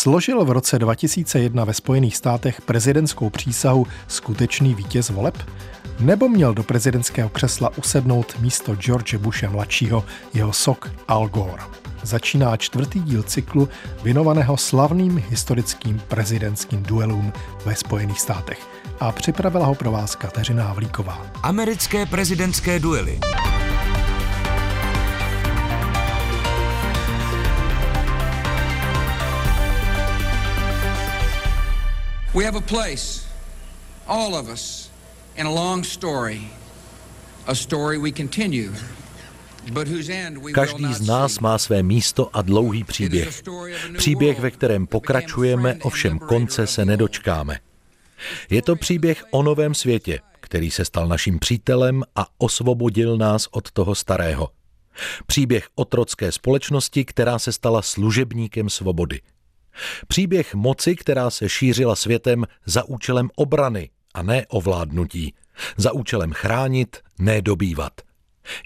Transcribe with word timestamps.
Složil 0.00 0.44
v 0.44 0.50
roce 0.50 0.78
2001 0.78 1.64
ve 1.64 1.74
Spojených 1.74 2.16
státech 2.16 2.62
prezidentskou 2.62 3.30
přísahu 3.30 3.86
skutečný 4.08 4.74
vítěz 4.74 5.10
voleb? 5.10 5.38
Nebo 5.98 6.28
měl 6.28 6.54
do 6.54 6.62
prezidentského 6.62 7.28
křesla 7.28 7.70
usednout 7.78 8.40
místo 8.40 8.74
George 8.74 9.14
Bushe 9.14 9.48
mladšího 9.48 10.04
jeho 10.34 10.52
sok 10.52 10.90
Al 11.08 11.28
Gore? 11.28 11.62
Začíná 12.02 12.56
čtvrtý 12.56 13.00
díl 13.00 13.22
cyklu 13.22 13.68
věnovaného 14.02 14.56
slavným 14.56 15.24
historickým 15.28 16.02
prezidentským 16.08 16.82
duelům 16.82 17.32
ve 17.64 17.74
Spojených 17.74 18.20
státech. 18.20 18.66
A 19.00 19.12
připravila 19.12 19.66
ho 19.66 19.74
pro 19.74 19.90
vás 19.90 20.14
Kateřina 20.14 20.64
Havlíková. 20.64 21.26
Americké 21.42 22.06
prezidentské 22.06 22.78
duely. 22.78 23.20
We 32.34 32.44
have 32.44 32.58
a 32.58 32.60
place, 32.60 33.26
all 34.06 34.34
of 34.34 34.48
us, 34.48 34.90
in 35.36 35.46
a 35.46 35.50
long 35.50 35.84
story, 35.84 36.40
a 37.46 37.54
story 37.54 37.98
we 37.98 38.12
continue. 38.12 38.70
Každý 40.52 40.94
z 40.94 41.06
nás 41.06 41.38
má 41.38 41.58
své 41.58 41.82
místo 41.82 42.36
a 42.36 42.42
dlouhý 42.42 42.84
příběh. 42.84 43.42
Příběh, 43.96 44.40
ve 44.40 44.50
kterém 44.50 44.86
pokračujeme, 44.86 45.78
ovšem 45.82 46.18
konce 46.18 46.66
se 46.66 46.84
nedočkáme. 46.84 47.58
Je 48.50 48.62
to 48.62 48.76
příběh 48.76 49.24
o 49.30 49.42
novém 49.42 49.74
světě, 49.74 50.20
který 50.40 50.70
se 50.70 50.84
stal 50.84 51.08
naším 51.08 51.38
přítelem 51.38 52.02
a 52.16 52.26
osvobodil 52.38 53.16
nás 53.16 53.48
od 53.50 53.70
toho 53.70 53.94
starého. 53.94 54.48
Příběh 55.26 55.68
otrocké 55.74 56.32
společnosti, 56.32 57.04
která 57.04 57.38
se 57.38 57.52
stala 57.52 57.82
služebníkem 57.82 58.70
svobody. 58.70 59.20
Příběh 60.08 60.54
moci, 60.54 60.96
která 60.96 61.30
se 61.30 61.48
šířila 61.48 61.96
světem 61.96 62.44
za 62.66 62.84
účelem 62.84 63.30
obrany 63.36 63.90
a 64.14 64.22
ne 64.22 64.46
ovládnutí, 64.48 65.34
za 65.76 65.92
účelem 65.92 66.32
chránit, 66.32 66.96
ne 67.18 67.42
dobývat. 67.42 67.92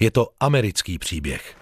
Je 0.01 0.11
to 0.11 0.29
americký 0.41 0.99
příběh. 0.99 1.57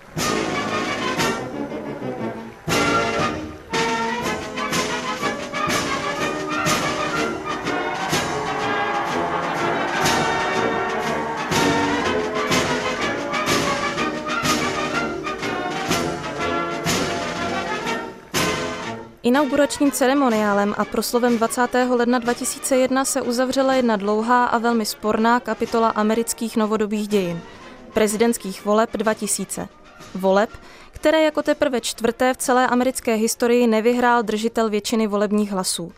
Inauguračním 19.24 19.90
ceremoniálem 19.90 20.74
a 20.78 20.84
proslovem 20.84 21.38
20. 21.38 21.74
ledna 21.90 22.18
2001 22.18 23.04
se 23.04 23.22
uzavřela 23.22 23.74
jedna 23.74 23.96
dlouhá 23.96 24.44
a 24.44 24.58
velmi 24.58 24.86
sporná 24.86 25.40
kapitola 25.40 25.88
amerických 25.88 26.56
novodobých 26.56 27.08
dějin– 27.08 27.40
prezidentských 27.92 28.64
voleb 28.64 28.90
2000. 28.92 29.68
Voleb, 30.14 30.50
které 30.90 31.22
jako 31.22 31.42
teprve 31.42 31.80
čtvrté 31.80 32.34
v 32.34 32.36
celé 32.36 32.66
americké 32.66 33.14
historii 33.14 33.66
nevyhrál 33.66 34.22
držitel 34.22 34.70
většiny 34.70 35.06
volebních 35.06 35.50
hlasů. 35.52 35.92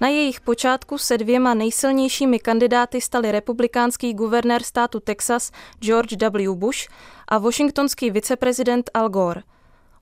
Na 0.00 0.08
jejich 0.08 0.40
počátku 0.40 0.98
se 0.98 1.18
dvěma 1.18 1.54
nejsilnějšími 1.54 2.38
kandidáty 2.38 3.00
stali 3.00 3.32
republikánský 3.32 4.14
guvernér 4.14 4.62
státu 4.62 5.00
Texas 5.00 5.50
George 5.80 6.16
W. 6.30 6.54
Bush 6.54 6.88
a 7.28 7.38
washingtonský 7.38 8.10
viceprezident 8.10 8.90
Al 8.94 9.08
Gore– 9.08 9.42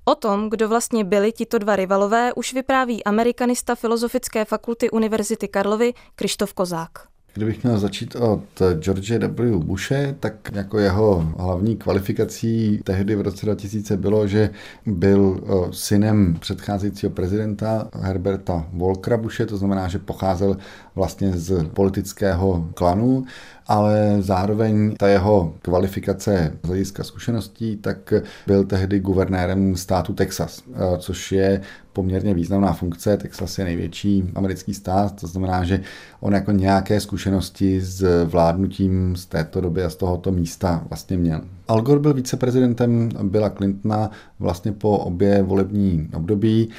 O 0.07 0.15
tom, 0.15 0.51
kdo 0.51 0.69
vlastně 0.69 1.05
byli 1.05 1.33
tito 1.33 1.59
dva 1.59 1.77
rivalové, 1.77 2.33
už 2.33 2.55
vypráví 2.55 3.05
amerikanista 3.05 3.75
Filozofické 3.75 4.45
fakulty 4.45 4.91
Univerzity 4.91 5.49
Karlovy 5.49 5.95
Krištof 6.17 6.55
Kozák. 6.55 6.91
Kdybych 7.35 7.65
měl 7.65 7.79
začít 7.79 8.17
od 8.17 8.45
George 8.79 9.11
W. 9.11 9.59
Bushe, 9.59 10.17
tak 10.21 10.35
jako 10.53 10.79
jeho 10.79 11.33
hlavní 11.39 11.77
kvalifikací 11.77 12.81
tehdy 12.85 13.17
v 13.17 13.21
roce 13.21 13.47
2000 13.47 13.97
bylo, 13.97 14.27
že 14.27 14.51
byl 14.87 15.41
synem 15.71 16.37
předcházejícího 16.41 17.11
prezidenta 17.11 17.89
Herberta 17.95 18.67
Volkera 18.73 19.17
Bushe, 19.17 19.47
to 19.47 19.57
znamená, 19.57 19.89
že 19.89 19.99
pocházel 19.99 20.57
vlastně 20.95 21.33
z 21.33 21.65
politického 21.65 22.69
klanu 22.75 23.25
ale 23.67 24.17
zároveň 24.21 24.95
ta 24.97 25.09
jeho 25.09 25.55
kvalifikace 25.63 26.53
z 26.63 26.67
hlediska 26.67 27.05
zkušeností, 27.05 27.77
tak 27.77 28.15
byl 28.47 28.65
tehdy 28.65 29.01
guvernérem 29.01 29.77
státu 29.77 30.13
Texas, 30.13 30.63
eh, 30.73 30.99
což 30.99 31.33
je 31.33 31.61
poměrně 31.93 32.35
významná 32.35 32.73
funkce. 32.73 33.17
Texas 33.17 33.59
je 33.59 33.65
největší 33.65 34.25
americký 34.35 34.75
stát, 34.75 35.21
to 35.21 35.27
znamená, 35.27 35.65
že 35.65 35.81
on 36.21 36.35
jako 36.35 36.53
nějaké 36.53 37.01
zkušenosti 37.01 37.81
s 37.81 38.25
vládnutím 38.25 39.17
z 39.17 39.27
této 39.27 39.61
doby 39.61 39.85
a 39.85 39.91
z 39.91 39.97
tohoto 39.97 40.33
místa 40.33 40.85
vlastně 40.89 41.17
měl. 41.17 41.41
Al 41.69 41.83
Gore 41.83 42.01
byl 42.01 42.15
viceprezidentem 42.15 43.09
Billa 43.23 43.51
Clintona 43.51 44.11
vlastně 44.39 44.73
po 44.73 44.99
obě 44.99 45.43
volební 45.43 46.09
období 46.15 46.71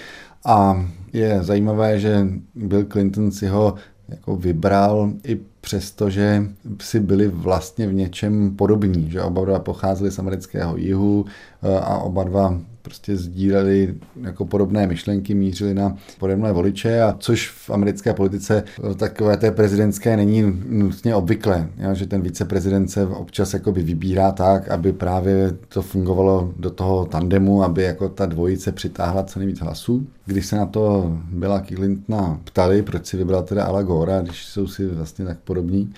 a 0.46 0.86
je 1.14 1.44
zajímavé, 1.44 2.00
že 2.00 2.28
Bill 2.56 2.86
Clinton 2.86 3.32
si 3.32 3.48
ho 3.48 3.76
jako 4.10 4.36
vybral 4.36 5.12
i 5.24 5.40
přesto, 5.62 6.10
že 6.10 6.44
si 6.82 7.00
byli 7.00 7.28
vlastně 7.28 7.88
v 7.88 7.94
něčem 7.94 8.56
podobní, 8.56 9.12
že 9.12 9.22
oba 9.22 9.46
dva 9.46 9.60
pocházeli 9.60 10.12
z 10.12 10.20
amerického 10.20 10.78
jihu 10.78 11.26
eh, 11.64 11.80
a 11.80 11.98
oba 11.98 12.24
dva 12.24 12.60
prostě 12.86 13.18
sdíleli 13.18 13.96
jako 14.22 14.46
podobné 14.46 14.88
myšlenky, 14.88 15.34
mířili 15.34 15.74
na 15.74 15.96
podobné 16.20 16.52
voliče, 16.52 17.02
a 17.02 17.16
což 17.20 17.50
v 17.50 17.70
americké 17.70 18.14
politice 18.14 18.64
takové 18.96 19.38
té 19.38 19.52
prezidentské 19.52 20.18
není 20.18 20.62
nutně 20.70 21.16
obvyklé, 21.16 21.70
jo, 21.78 21.94
že 21.94 22.08
ten 22.08 22.22
viceprezident 22.22 22.92
se 22.92 23.08
občas 23.08 23.54
jakoby 23.54 23.84
vybírá 23.84 24.32
tak, 24.32 24.70
aby 24.70 24.94
právě 24.94 25.58
to 25.70 25.82
fungovalo 25.82 26.54
do 26.58 26.70
toho 26.70 27.06
tandemu, 27.06 27.64
aby 27.64 27.84
jako 27.84 28.10
ta 28.10 28.26
dvojice 28.26 28.72
přitáhla 28.72 29.24
co 29.24 29.40
nejvíc 29.40 29.60
hlasů. 29.60 30.08
Když 30.26 30.46
se 30.46 30.56
na 30.56 30.66
to 30.66 31.18
byla 31.32 31.60
Clintona 31.60 32.40
ptali, 32.44 32.82
proč 32.82 33.06
si 33.06 33.18
vybral 33.18 33.44
teda 33.44 33.64
Ala 33.64 33.82
Gora, 33.82 34.22
když 34.22 34.46
jsou 34.46 34.68
si 34.68 34.88
vlastně 34.88 35.26
tak 35.26 35.40
podobní, 35.40 35.94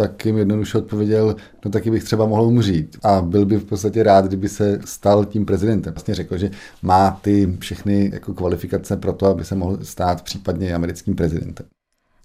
tak 0.00 0.26
jim 0.26 0.38
jednoduše 0.38 0.78
odpověděl, 0.78 1.36
no 1.64 1.70
taky 1.70 1.90
bych 1.90 2.04
třeba 2.04 2.26
mohl 2.26 2.42
umřít. 2.42 2.96
A 3.02 3.22
byl 3.22 3.46
by 3.46 3.56
v 3.56 3.64
podstatě 3.64 4.02
rád, 4.02 4.24
kdyby 4.24 4.48
se 4.48 4.78
stal 4.84 5.24
tím 5.24 5.46
prezidentem. 5.46 5.92
Vlastně 5.94 6.14
řekl, 6.14 6.38
že 6.38 6.50
má 6.82 7.10
ty 7.22 7.56
všechny 7.60 8.10
jako 8.12 8.34
kvalifikace 8.34 8.96
pro 8.96 9.12
to, 9.12 9.26
aby 9.26 9.44
se 9.44 9.54
mohl 9.54 9.78
stát 9.82 10.22
případně 10.22 10.74
americkým 10.74 11.16
prezidentem. 11.16 11.66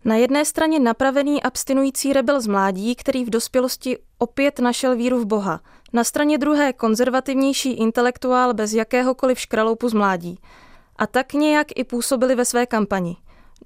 Na 0.05 0.15
jedné 0.15 0.45
straně 0.45 0.79
napravený 0.79 1.43
abstinující 1.43 2.13
rebel 2.13 2.41
z 2.41 2.47
mládí, 2.47 2.95
který 2.95 3.25
v 3.25 3.29
dospělosti 3.29 3.97
opět 4.17 4.59
našel 4.59 4.95
víru 4.95 5.19
v 5.19 5.25
Boha. 5.25 5.61
Na 5.93 6.03
straně 6.03 6.37
druhé 6.37 6.73
konzervativnější 6.73 7.71
intelektuál 7.71 8.53
bez 8.53 8.73
jakéhokoliv 8.73 9.39
škraloupu 9.39 9.89
z 9.89 9.93
mládí. 9.93 10.39
A 10.95 11.07
tak 11.07 11.33
nějak 11.33 11.67
i 11.75 11.83
působili 11.83 12.35
ve 12.35 12.45
své 12.45 12.65
kampani. 12.65 13.17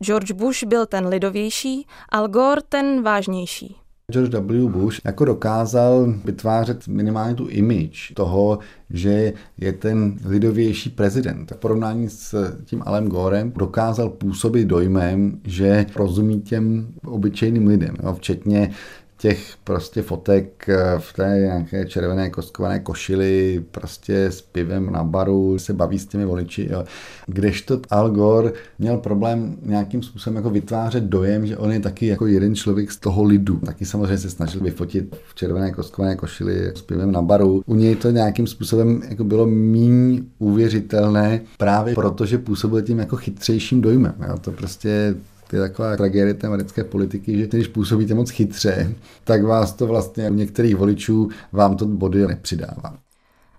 George 0.02 0.32
Bush 0.32 0.64
byl 0.64 0.86
ten 0.86 1.08
lidovější, 1.08 1.88
Al 2.10 2.28
Gore 2.28 2.62
ten 2.70 3.04
vážnější. 3.04 3.79
George 4.10 4.36
W. 4.36 4.70
Bush 4.70 5.02
jako 5.06 5.26
dokázal 5.26 6.14
vytvářet 6.26 6.88
minimálně 6.88 7.36
tu 7.36 7.48
image 7.48 8.14
toho, 8.14 8.60
že 8.90 9.34
je 9.58 9.74
ten 9.74 10.18
lidovější 10.26 10.90
prezident. 10.90 11.52
V 11.52 11.58
porovnání 11.58 12.10
s 12.10 12.58
tím 12.66 12.84
Alem 12.86 13.08
Gorem 13.08 13.52
dokázal 13.52 14.10
působit 14.10 14.66
dojmem, 14.66 15.40
že 15.44 15.86
rozumí 15.96 16.42
těm 16.42 16.88
obyčejným 17.06 17.68
lidem, 17.68 17.96
jo, 18.04 18.14
včetně 18.14 18.72
těch 19.20 19.54
prostě 19.64 20.02
fotek 20.02 20.70
eh, 20.70 21.00
v 21.00 21.14
té 21.14 21.38
nějaké 21.40 21.86
červené 21.86 22.30
kostkované 22.30 22.80
košili, 22.80 23.64
prostě 23.72 24.26
s 24.26 24.42
pivem 24.42 24.92
na 24.92 25.04
baru, 25.04 25.60
se 25.60 25.74
baví 25.74 26.00
s 26.00 26.06
těmi 26.06 26.26
voliči. 26.26 26.68
Jo. 26.72 26.84
Kdežto 27.28 27.82
Al 27.90 28.10
Gore 28.10 28.52
měl 28.80 28.98
problém 28.98 29.58
nějakým 29.62 30.04
způsobem 30.04 30.36
jako 30.36 30.50
vytvářet 30.50 31.04
dojem, 31.04 31.46
že 31.46 31.58
on 31.58 31.72
je 31.72 31.80
taky 31.80 32.08
jako 32.08 32.28
jeden 32.28 32.56
člověk 32.56 32.92
z 32.92 32.98
toho 32.98 33.24
lidu. 33.24 33.58
Taky 33.58 33.86
samozřejmě 33.86 34.18
se 34.18 34.30
snažil 34.30 34.62
vyfotit 34.62 35.16
v 35.30 35.36
červené 35.36 35.72
kostkované 35.72 36.16
košili 36.16 36.72
s 36.76 36.82
pivem 36.82 37.12
na 37.12 37.22
baru. 37.22 37.64
U 37.66 37.76
něj 37.76 37.96
to 37.96 38.12
nějakým 38.12 38.48
způsobem 38.48 39.02
jako 39.10 39.24
bylo 39.24 39.48
méně 39.48 40.22
uvěřitelné 40.38 41.42
právě 41.58 41.96
proto, 41.96 42.26
že 42.26 42.38
působil 42.38 42.82
tím 42.82 43.00
jako 43.00 43.16
chytřejším 43.16 43.82
dojmem. 43.82 44.14
Jo. 44.28 44.38
To 44.42 44.52
prostě 44.52 45.16
to 45.50 45.56
je 45.56 45.62
taková 45.62 45.98
tragédie 45.98 46.34
té 46.34 46.48
americké 46.48 46.84
politiky, 46.84 47.38
že 47.38 47.48
když 47.48 47.68
působíte 47.68 48.14
moc 48.14 48.30
chytře, 48.30 48.96
tak 49.24 49.44
vás 49.44 49.74
to 49.74 49.88
vlastně 49.88 50.30
u 50.30 50.34
některých 50.34 50.76
voličů 50.76 51.30
vám 51.52 51.78
to 51.78 51.86
body 51.86 52.28
nepřidává. 52.28 52.98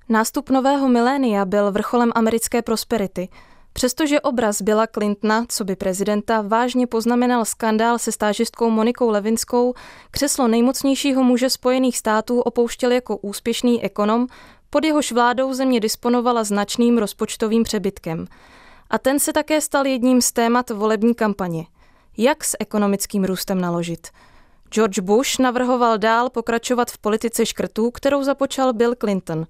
Nástup 0.09 0.51
nového 0.51 0.89
milénia 0.89 1.45
byl 1.45 1.73
vrcholem 1.73 2.13
americké 2.15 2.63
prosperity. 2.63 3.29
Přestože 3.73 4.21
obraz 4.21 4.63
Billa 4.63 4.87
Clintona, 4.87 5.45
co 5.49 5.65
by 5.65 5.77
prezidenta, 5.77 6.43
vážně 6.43 6.87
poznamenal 6.87 7.45
skandál 7.45 7.99
se 7.99 8.13
stážistkou 8.13 8.71
Monikou 8.71 9.11
Levinskou, 9.11 9.75
křeslo 10.11 10.49
nejmocnějšího 10.49 11.25
muže 11.25 11.51
Spojených 11.51 11.99
států 11.99 12.41
opouštěl 12.41 12.93
jako 12.93 13.17
úspěšný 13.17 13.85
ekonom, 13.85 14.27
pod 14.71 14.85
jehož 14.85 15.13
vládou 15.13 15.55
země 15.55 15.81
disponovala 15.81 16.45
značným 16.45 16.99
rozpočtovým 16.99 17.63
přebytkem– 17.63 18.27
A 18.91 18.99
ten 18.99 19.19
se 19.19 19.33
také 19.33 19.61
stal 19.61 19.87
jedním 19.87 20.23
z 20.23 20.33
témat 20.33 20.71
volební 20.71 21.15
kampaně. 21.15 21.67
Jak 22.23 22.45
s 22.45 22.57
ekonomickým 22.61 23.25
růstem 23.25 23.61
naložit? 23.61 24.09
George 24.71 24.99
Bush 24.99 25.39
navrhoval 25.39 25.99
dál 25.99 26.31
pokračovat 26.31 26.91
v 26.91 26.99
politice 26.99 27.47
škrtů, 27.47 27.91
kterou 27.91 28.25
započal 28.25 28.73
Bill 28.73 28.95
Clinton. 28.95 29.47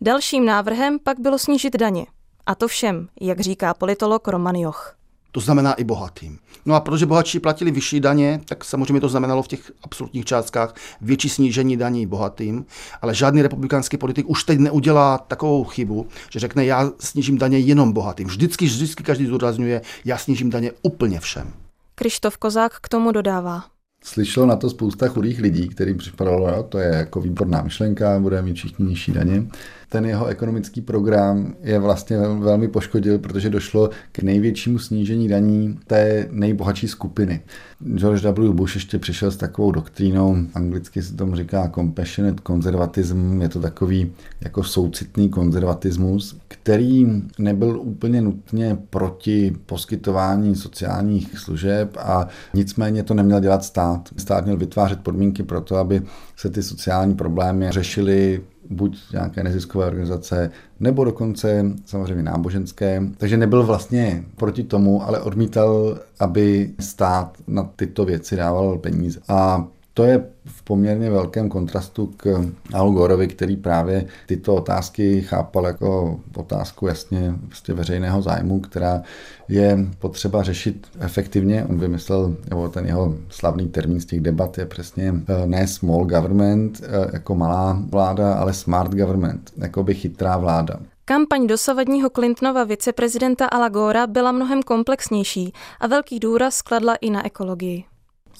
Dalším 0.00 0.44
návrhem 0.44 0.98
pak 0.98 1.20
bylo 1.20 1.38
snížit 1.38 1.76
daně. 1.76 2.06
A 2.46 2.54
to 2.54 2.68
všem, 2.68 3.08
jak 3.20 3.40
říká 3.40 3.74
politolog 3.74 4.28
Roman 4.28 4.54
Joch. 4.54 4.96
To 5.32 5.40
znamená 5.40 5.72
i 5.72 5.84
bohatým. 5.84 6.38
No 6.66 6.74
a 6.74 6.80
protože 6.80 7.06
bohatší 7.06 7.40
platili 7.40 7.70
vyšší 7.70 8.00
daně, 8.00 8.40
tak 8.44 8.64
samozřejmě 8.64 9.00
to 9.00 9.08
znamenalo 9.08 9.42
v 9.42 9.48
těch 9.48 9.72
absolutních 9.82 10.24
částkách 10.24 10.74
větší 11.00 11.28
snížení 11.28 11.76
daní 11.76 12.06
bohatým, 12.06 12.66
ale 13.00 13.14
žádný 13.14 13.42
republikánský 13.42 13.96
politik 13.96 14.28
už 14.28 14.44
teď 14.44 14.58
neudělá 14.58 15.18
takovou 15.18 15.64
chybu, 15.64 16.06
že 16.30 16.40
řekne, 16.40 16.64
já 16.64 16.90
snížím 16.98 17.38
daně 17.38 17.58
jenom 17.58 17.92
bohatým. 17.92 18.28
Vždycky, 18.28 18.64
vždycky 18.66 19.02
každý 19.02 19.26
zdůrazňuje, 19.26 19.82
já 20.04 20.18
snížím 20.18 20.50
daně 20.50 20.72
úplně 20.82 21.20
všem. 21.20 21.52
Krištof 21.94 22.36
Kozák 22.36 22.80
k 22.80 22.88
tomu 22.88 23.12
dodává. 23.12 23.64
Slyšelo 24.04 24.46
na 24.46 24.56
to 24.56 24.70
spousta 24.70 25.08
chudých 25.08 25.40
lidí, 25.40 25.68
kterým 25.68 25.98
připadalo, 25.98 26.48
jo, 26.48 26.62
to 26.62 26.78
je 26.78 26.94
jako 26.94 27.20
výborná 27.20 27.62
myšlenka, 27.62 28.18
budeme 28.18 28.42
mít 28.42 28.54
všichni 28.54 28.86
nižší 28.86 29.12
daně 29.12 29.46
ten 29.92 30.06
jeho 30.06 30.26
ekonomický 30.26 30.80
program 30.80 31.54
je 31.62 31.78
vlastně 31.78 32.18
velmi 32.18 32.68
poškodil, 32.68 33.18
protože 33.18 33.50
došlo 33.50 33.90
k 34.12 34.22
největšímu 34.22 34.78
snížení 34.78 35.28
daní 35.28 35.78
té 35.86 36.28
nejbohatší 36.30 36.88
skupiny. 36.88 37.40
George 37.94 38.24
W. 38.24 38.52
Bush 38.52 38.74
ještě 38.74 38.98
přišel 38.98 39.30
s 39.30 39.36
takovou 39.36 39.72
doktrínou, 39.72 40.36
anglicky 40.54 41.02
se 41.02 41.14
tomu 41.14 41.36
říká 41.36 41.70
compassionate 41.74 42.42
conservatism, 42.46 43.42
je 43.42 43.48
to 43.48 43.60
takový 43.60 44.12
jako 44.40 44.64
soucitný 44.64 45.28
konzervatismus, 45.28 46.36
který 46.48 47.22
nebyl 47.38 47.80
úplně 47.80 48.22
nutně 48.22 48.78
proti 48.90 49.56
poskytování 49.66 50.56
sociálních 50.56 51.38
služeb 51.38 51.96
a 52.00 52.28
nicméně 52.54 53.02
to 53.02 53.14
neměl 53.14 53.40
dělat 53.40 53.64
stát. 53.64 54.08
Stát 54.16 54.44
měl 54.44 54.56
vytvářet 54.56 55.00
podmínky 55.00 55.42
pro 55.42 55.60
to, 55.60 55.76
aby 55.76 56.02
se 56.36 56.50
ty 56.50 56.62
sociální 56.62 57.14
problémy 57.14 57.70
řešily 57.70 58.40
buď 58.72 58.98
nějaké 59.12 59.44
neziskové 59.44 59.86
organizace, 59.86 60.50
nebo 60.80 61.04
dokonce 61.04 61.64
samozřejmě 61.84 62.22
náboženské. 62.22 63.02
Takže 63.18 63.36
nebyl 63.36 63.62
vlastně 63.62 64.24
proti 64.36 64.62
tomu, 64.62 65.06
ale 65.06 65.20
odmítal, 65.20 65.98
aby 66.20 66.70
stát 66.80 67.38
na 67.46 67.62
tyto 67.76 68.04
věci 68.04 68.36
dával 68.36 68.78
peníze. 68.78 69.20
A 69.28 69.66
to 69.94 70.04
je 70.04 70.24
v 70.44 70.62
poměrně 70.62 71.10
velkém 71.10 71.48
kontrastu 71.48 72.06
k 72.16 72.50
Al 72.74 72.90
Gorovi, 72.90 73.28
který 73.28 73.56
právě 73.56 74.06
tyto 74.26 74.54
otázky 74.54 75.22
chápal 75.22 75.66
jako 75.66 76.20
otázku 76.36 76.86
jasně 76.86 77.34
prostě 77.46 77.72
veřejného 77.72 78.22
zájmu, 78.22 78.60
která 78.60 79.02
je 79.48 79.78
potřeba 79.98 80.42
řešit 80.42 80.86
efektivně. 81.00 81.64
On 81.68 81.78
vymyslel, 81.78 82.36
nebo 82.50 82.68
ten 82.68 82.86
jeho 82.86 83.14
slavný 83.28 83.68
termín 83.68 84.00
z 84.00 84.04
těch 84.04 84.20
debat 84.20 84.58
je 84.58 84.66
přesně 84.66 85.14
eh, 85.28 85.46
ne 85.46 85.66
small 85.66 86.04
government 86.04 86.80
eh, 86.84 87.10
jako 87.12 87.34
malá 87.34 87.82
vláda, 87.90 88.34
ale 88.34 88.52
smart 88.52 88.94
government, 88.94 89.52
jako 89.56 89.82
by 89.82 89.94
chytrá 89.94 90.36
vláda. 90.36 90.76
Kampaň 91.04 91.46
dosavadního 91.46 92.10
Clintonova 92.10 92.64
viceprezidenta 92.64 93.46
Ala 93.46 93.68
Gora 93.68 94.06
byla 94.06 94.32
mnohem 94.32 94.62
komplexnější 94.62 95.52
a 95.80 95.86
velký 95.86 96.20
důraz 96.20 96.62
kladla 96.62 96.94
i 96.94 97.10
na 97.10 97.26
ekologii. 97.26 97.84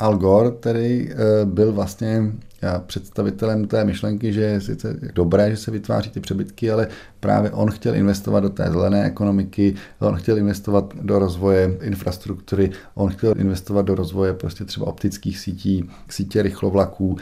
Al 0.01 0.17
Gore, 0.17 0.51
který 0.51 1.11
eh, 1.11 1.15
byl 1.45 1.73
vlastně 1.73 2.33
eh, 2.63 2.81
představitelem 2.87 3.67
té 3.67 3.85
myšlenky, 3.85 4.33
že 4.33 4.41
je 4.41 4.61
sice 4.61 4.97
dobré, 5.15 5.51
že 5.51 5.57
se 5.57 5.71
vytváří 5.71 6.11
ty 6.11 6.21
přebytky, 6.21 6.71
ale 6.71 6.89
právě 7.21 7.51
on 7.51 7.71
chtěl 7.71 7.95
investovat 7.95 8.41
do 8.41 8.51
té 8.51 8.71
zelené 8.71 9.05
ekonomiky, 9.05 9.75
on 9.99 10.17
chtěl 10.17 10.39
investovat 10.39 10.95
do 11.03 11.19
rozvoje 11.19 11.79
infrastruktury, 11.81 12.71
on 12.95 13.11
chtěl 13.11 13.35
investovat 13.37 13.83
do 13.83 13.95
rozvoje 13.95 14.33
prostě 14.35 14.65
třeba 14.65 14.87
optických 14.87 15.39
sítí, 15.39 15.91
sítě 16.09 16.43
rychlovlaků, 16.43 17.17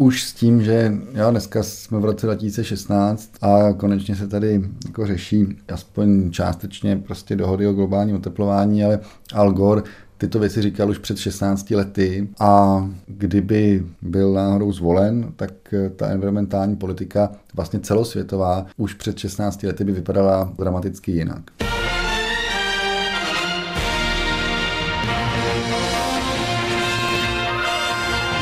už 0.00 0.22
s 0.22 0.32
tím, 0.32 0.62
že 0.62 0.92
jo, 1.14 1.30
dneska 1.30 1.62
jsme 1.62 1.98
v 1.98 2.04
roce 2.04 2.26
2016 2.26 3.30
a 3.42 3.72
konečně 3.72 4.16
se 4.16 4.28
tady 4.28 4.62
jako 4.86 5.06
řeší 5.06 5.58
aspoň 5.72 6.30
částečně 6.30 6.96
prostě 6.96 7.36
dohody 7.36 7.66
o 7.66 7.72
globálním 7.72 8.16
oteplování, 8.16 8.84
ale 8.84 9.00
Al 9.34 9.52
Gore 9.52 9.82
tyto 10.18 10.38
věci 10.38 10.62
říkal 10.62 10.90
už 10.90 10.98
před 10.98 11.18
16 11.18 11.70
lety 11.70 12.28
a 12.40 12.82
kdyby 13.06 13.84
byl 14.02 14.32
náhodou 14.32 14.72
zvolen, 14.72 15.32
tak 15.36 15.50
eh, 15.72 15.90
ta 15.90 16.08
environmentální 16.08 16.76
politika 16.76 17.32
vlastně 17.54 17.80
celosvětová 17.80 18.66
už 18.76 18.94
před 18.94 19.18
16 19.18 19.62
lety 19.62 19.84
by 19.84 19.92
vypadala 19.92 20.52
dramaticky 20.58 21.12
jinak. 21.12 21.42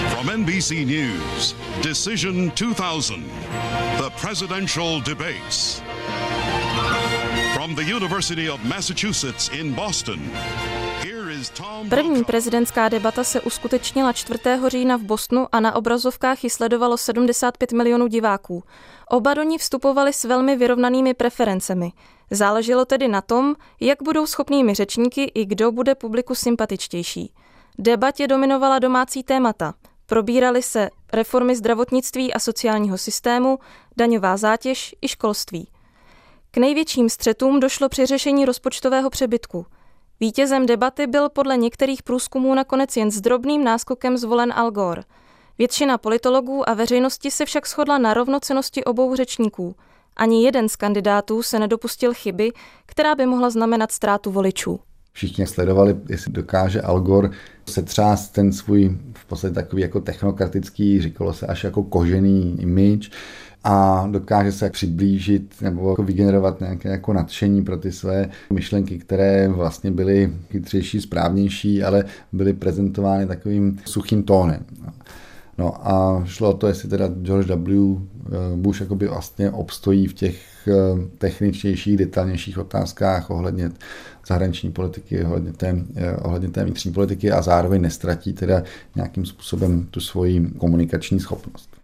From 0.09 0.41
NBC 0.41 0.71
News, 0.71 1.57
Decision 1.83 2.51
2000, 2.51 3.25
the 3.99 4.11
presidential 4.21 5.01
debates. 5.01 5.83
From 7.55 7.75
the 7.75 7.83
University 7.83 8.51
of 8.51 8.65
Massachusetts 8.65 9.49
in 9.49 9.73
Boston, 9.73 10.21
První 11.91 12.25
prezidentská 12.25 12.89
debata 12.89 13.25
se 13.25 13.41
uskutečnila 13.41 14.13
4. 14.13 14.39
října 14.67 14.97
v 14.97 15.03
Bostonu 15.03 15.47
a 15.53 15.61
na 15.61 15.75
obrazovkách 15.75 16.45
ji 16.45 16.51
sledovalo 16.51 16.97
75 16.97 17.73
milionů 17.73 18.07
diváků. 18.07 18.65
Oba 19.09 19.35
do 19.35 19.43
ní 19.43 19.59
vstupovali 19.59 20.13
s 20.13 20.25
velmi 20.25 20.57
vyrovnanými 20.57 21.15
preferencemi. 21.15 21.93
Záleželo 22.31 22.85
tedy 22.85 23.09
na 23.09 23.21
tom, 23.21 23.55
jak 23.81 24.03
budou 24.03 24.27
schopnými 24.27 24.75
řečníky 24.75 25.33
i 25.35 25.45
kdo 25.45 25.73
bude 25.73 25.95
publiku 25.95 26.35
sympatičtější. 26.35 27.33
Debatě 27.79 28.27
dominovala 28.27 28.79
domácí 28.79 29.23
témata. 29.23 29.75
Probírali 30.07 30.63
se 30.63 30.91
reformy 31.13 31.57
zdravotnictví 31.57 32.35
a 32.35 32.39
sociálního 32.39 32.99
systému, 32.99 33.59
daňová 33.97 34.37
zátěž 34.37 34.95
i 35.03 35.09
školství. 35.09 35.69
K 36.51 36.57
největším 36.57 37.09
střetům 37.09 37.61
došlo 37.61 37.89
při 37.89 38.07
řešení 38.07 38.45
rozpočtového 38.45 39.11
přebytku– 39.11 39.67
Vítězem 40.21 40.67
debaty 40.67 41.07
byl 41.07 41.29
podle 41.29 41.57
některých 41.57 42.03
průzkumů 42.03 42.55
nakonec 42.55 42.97
jen 42.97 43.11
s 43.11 43.21
drobným 43.21 43.65
náskokem 43.65 44.17
zvolen 44.17 44.53
Al 44.53 44.71
Gore. 44.71 45.03
Většina 45.59 45.99
politologů 45.99 46.69
a 46.69 46.75
veřejnosti 46.75 47.31
se 47.31 47.45
však 47.45 47.69
shodla 47.69 47.99
na 47.99 48.15
rovnocenosti 48.15 48.85
obou 48.85 49.15
řečníků. 49.15 49.77
Ani 50.17 50.45
jeden 50.45 50.69
z 50.69 50.77
kandidátů 50.77 51.43
se 51.43 51.59
nedopustil 51.59 52.15
chyby, 52.15 52.53
která 52.87 53.15
by 53.15 53.27
mohla 53.27 53.51
znamenat 53.51 53.93
ztrátu 53.93 54.31
voličů. 54.31 54.81
Všichni 55.13 55.47
sledovali, 55.47 55.97
jestli 56.09 56.33
dokáže 56.33 56.81
Al 56.83 57.01
Gore 57.01 57.31
setřást 57.69 58.33
ten 58.33 58.53
svůj 58.53 58.99
v 59.15 59.25
podstatě 59.25 59.55
takový 59.55 59.83
jako 59.83 60.01
technokratický, 60.01 61.03
říkalo 61.03 61.33
se 61.33 61.47
až 61.47 61.65
jako 61.65 61.83
kožený 61.83 62.57
image, 62.61 63.11
a 63.69 64.07
dokáže 64.11 64.53
se 64.53 64.71
přiblížit 64.71 65.55
nebo 65.61 65.91
jako 65.91 66.03
vygenerovat 66.03 66.61
nějaké 66.61 66.89
jako 66.89 67.13
nadšení 67.13 67.65
pro 67.65 67.77
ty 67.77 67.93
své 67.93 68.29
myšlenky, 68.53 68.99
které 68.99 69.49
vlastně 69.49 69.91
byly 69.91 70.33
chytřejší, 70.51 71.01
správnější, 71.01 71.83
ale 71.83 72.05
byly 72.33 72.53
prezentovány 72.53 73.27
takovým 73.27 73.79
suchým 73.85 74.23
tónem. 74.23 74.65
No 75.59 75.89
a 75.89 76.23
šlo 76.27 76.51
o 76.51 76.55
to, 76.55 76.67
jestli 76.67 76.89
teda 76.89 77.09
George 77.09 77.51
W. 77.51 78.01
Bush 78.57 78.81
jakoby 78.81 79.09
vlastně 79.09 79.51
obstojí 79.51 80.07
v 80.07 80.15
těch 80.15 80.69
eh, 80.69 80.73
techničtějších, 81.19 81.97
detailnějších 81.97 82.59
otázkách 82.59 83.31
ohledně 83.31 83.71
zahraniční 84.27 84.73
politiky, 84.73 85.25
ohledně 85.25 85.53
té, 85.53 85.77
eh, 85.97 86.17
ohledně 86.17 86.49
té 86.49 86.65
vnitřní 86.65 86.93
politiky 86.93 87.33
a 87.33 87.43
zároveň 87.43 87.83
nestratí 87.83 88.33
teda 88.33 88.63
nějakým 88.97 89.27
způsobem 89.27 89.87
tu 89.91 90.01
svoji 90.01 90.51
komunikační 90.59 91.21
schopnost. 91.21 91.76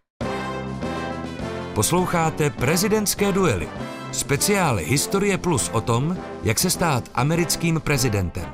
Posloucháte 1.75 2.50
prezidentské 2.50 3.33
duely. 3.33 3.69
Speciály 4.12 4.85
Historie 4.85 5.38
Plus 5.38 5.71
o 5.73 5.81
tom, 5.81 6.17
jak 6.43 6.59
se 6.59 6.71
stát 6.71 7.05
americkým 7.14 7.81
prezidentem. 7.81 8.45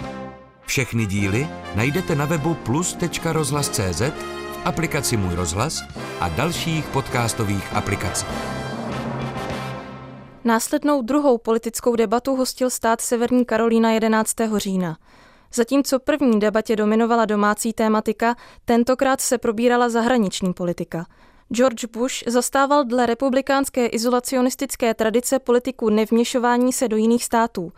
Všechny 0.66 1.06
díly 1.06 1.48
najdete 1.74 2.14
na 2.14 2.24
webu 2.24 2.54
plus.rozhlas.cz, 2.54 4.00
v 4.52 4.60
aplikaci 4.64 5.16
Můj 5.16 5.34
rozhlas 5.34 5.82
a 6.20 6.28
dalších 6.28 6.86
podcastových 6.86 7.72
aplikacích. 7.72 8.28
Následnou 10.44 11.02
druhou 11.02 11.38
politickou 11.38 11.96
debatu 11.96 12.36
hostil 12.36 12.70
stát 12.70 13.00
Severní 13.00 13.44
Karolína 13.44 13.90
11. 13.90 14.32
října. 14.56 14.96
Zatímco 15.54 15.98
první 15.98 16.40
debatě 16.40 16.76
dominovala 16.76 17.24
domácí 17.24 17.72
tématika, 17.72 18.36
tentokrát 18.64 19.20
se 19.20 19.38
probírala 19.38 19.88
zahraniční 19.88 20.52
politika– 20.52 21.06
George 21.50 21.84
Bush 21.84 22.24
zastával 22.26 22.84
dle 22.84 23.06
republikánské 23.06 23.86
izolacionistické 23.86 24.94
tradice 24.94 25.38
politiku 25.38 25.90
nevměšování 25.90 26.72
se 26.72 26.88
do 26.88 26.96
jiných 26.96 27.24
států, 27.24 27.72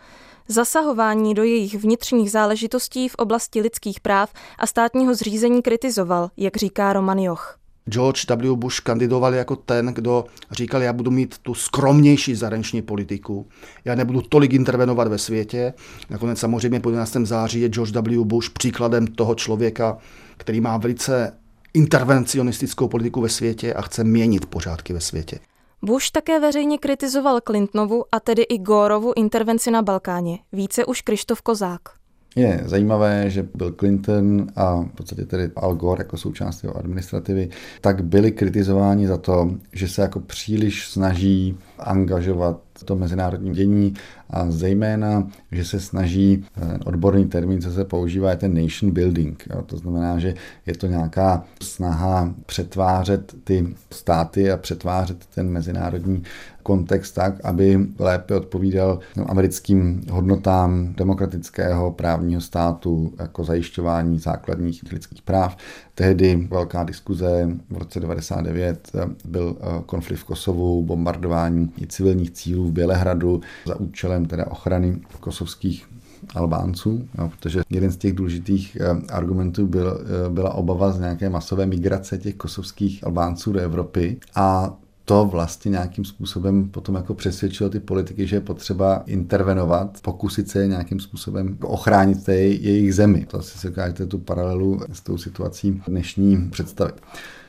zasahování 0.49 1.35
do 1.35 1.45
jejich 1.45 1.75
vnitřních 1.75 2.31
záležitostí 2.31 3.09
v 3.09 3.15
oblasti 3.15 3.61
lidských 3.61 4.01
práv 4.01 4.33
a 4.59 4.67
státního 4.67 5.15
zřízení 5.15 5.63
kritizoval, 5.63 6.31
jak 6.37 6.57
říká 6.57 6.93
Roman 6.93 7.19
Joch. 7.19 7.59
George 7.89 8.25
W. 8.31 8.57
Bush 8.57 8.81
kandidoval 8.81 9.35
jako 9.35 9.57
ten, 9.57 9.87
kdo 9.87 10.25
říkal, 10.51 10.83
já 10.83 10.93
budu 10.93 11.11
mít 11.11 11.39
tu 11.39 11.55
skromnější 11.55 12.35
zahraniční 12.35 12.83
politiku, 12.83 13.47
já 13.85 13.95
nebudu 13.95 14.23
tolik 14.23 14.53
intervenovat 14.53 15.09
ve 15.09 15.19
světě. 15.19 15.75
Nakonec 16.11 16.39
samozřejmě 16.39 16.81
po 16.81 16.91
11. 16.91 17.17
září 17.23 17.61
je 17.61 17.69
George 17.69 17.93
W. 17.93 18.25
Bush 18.25 18.51
příkladem 18.51 19.07
toho 19.07 19.35
člověka, 19.35 19.99
který 20.37 20.61
má 20.61 20.77
velice 20.77 21.33
intervencionistickou 21.75 22.89
politiku 22.89 23.21
ve 23.21 23.29
světě 23.29 23.75
a 23.75 23.83
chce 23.83 24.05
měnit 24.05 24.47
pořádky 24.47 24.93
ve 24.93 25.01
světě. 25.01 25.39
Bush 25.83 26.11
také 26.11 26.41
veřejně 26.41 26.79
kritizoval 26.79 27.41
Clintonovu 27.47 28.05
a 28.13 28.21
tedy 28.21 28.43
i 28.43 28.59
Górovu 28.59 29.13
intervenci 29.17 29.71
na 29.71 29.83
Balkáně. 29.83 30.39
Více 30.53 30.85
už 30.85 31.01
Krištof 31.03 31.43
Kozák. 31.43 32.00
Je 32.37 32.61
zajímavé, 32.65 33.31
že 33.31 33.49
Bill 33.55 33.73
Clinton 33.73 34.47
a 34.57 34.81
v 34.81 34.89
podstatě 34.95 35.25
tedy 35.25 35.51
Al 35.57 35.75
Gore 35.75 36.01
jako 36.01 36.17
součást 36.17 36.63
jeho 36.63 36.77
administrativy, 36.77 37.49
tak 37.81 38.05
byli 38.05 38.33
kritizováni 38.33 39.07
za 39.07 39.17
to, 39.17 39.51
že 39.73 39.89
se 39.89 40.03
jako 40.03 40.21
příliš 40.21 40.89
snaží 40.89 41.59
angažovat 41.79 42.61
to 42.85 42.97
mezinárodní 42.97 43.53
dění 43.53 43.95
a 44.31 44.51
zejména, 44.51 45.29
že 45.53 45.65
se 45.65 45.81
snaží, 45.81 46.45
ten 46.55 46.81
odborný 46.85 47.25
termín, 47.25 47.61
co 47.61 47.71
se 47.71 47.85
používá, 47.85 48.31
je 48.31 48.37
ten 48.37 48.63
nation 48.63 48.93
building. 48.93 49.47
Jo. 49.55 49.63
To 49.63 49.77
znamená, 49.77 50.19
že 50.19 50.35
je 50.67 50.75
to 50.75 50.87
nějaká 50.87 51.45
snaha 51.63 52.35
přetvářet 52.47 53.35
ty 53.45 53.75
státy 53.91 54.51
a 54.51 54.57
přetvářet 54.57 55.27
ten 55.27 55.49
mezinárodní 55.49 56.23
kontext 56.71 57.15
tak, 57.15 57.35
aby 57.45 57.87
lépe 57.99 58.35
odpovídal 58.35 58.99
americkým 59.27 60.03
hodnotám 60.11 60.95
demokratického 60.97 61.91
právního 61.91 62.41
státu 62.41 63.13
jako 63.19 63.45
zajišťování 63.45 64.19
základních 64.19 64.83
lidských 64.93 65.23
práv. 65.23 65.57
Tehdy 65.95 66.47
velká 66.51 66.85
diskuze 66.85 67.49
v 67.71 67.79
roce 67.79 68.01
99 68.01 68.91
byl 69.25 69.57
eh, 69.61 69.83
konflikt 69.87 70.21
v 70.21 70.25
Kosovu, 70.25 70.83
bombardování 70.83 71.73
civilních 71.89 72.31
cílů 72.31 72.69
v 72.69 72.73
Bělehradu 72.73 73.41
za 73.67 73.81
účelem 73.81 74.27
teda 74.27 74.47
ochrany 74.47 75.01
kosovských 75.21 75.87
Albánců, 76.35 77.09
jo, 77.19 77.29
protože 77.29 77.61
jeden 77.71 77.91
z 77.91 77.97
těch 77.97 78.13
důležitých 78.13 78.77
eh, 78.81 79.13
argumentů 79.13 79.67
byl, 79.67 80.01
eh, 80.01 80.31
byla 80.31 80.55
obava 80.55 80.93
z 80.93 81.01
nějaké 81.01 81.31
masové 81.31 81.67
migrace 81.67 82.19
těch 82.19 82.35
kosovských 82.35 83.07
Albánců 83.07 83.53
do 83.53 83.61
Evropy 83.61 84.21
a 84.35 84.77
to 85.11 85.25
vlastně 85.25 85.71
nějakým 85.71 86.05
způsobem 86.05 86.69
potom 86.69 86.95
jako 86.95 87.15
přesvědčilo 87.15 87.71
ty 87.71 87.81
politiky, 87.81 88.27
že 88.27 88.37
je 88.37 88.41
potřeba 88.41 89.03
intervenovat, 89.07 89.99
pokusit 90.03 90.49
se 90.49 90.67
nějakým 90.67 91.01
způsobem 91.01 91.59
ochránit 91.63 92.25
té 92.25 92.35
jejich 92.37 92.95
zemi. 92.95 93.27
To 93.31 93.39
asi 93.39 93.59
se 93.59 93.69
dokážete 93.69 94.07
tu 94.07 94.19
paralelu 94.19 94.81
s 94.93 95.01
tou 95.01 95.19
situací 95.19 95.83
dnešní 95.89 96.51
představit. 96.51 96.95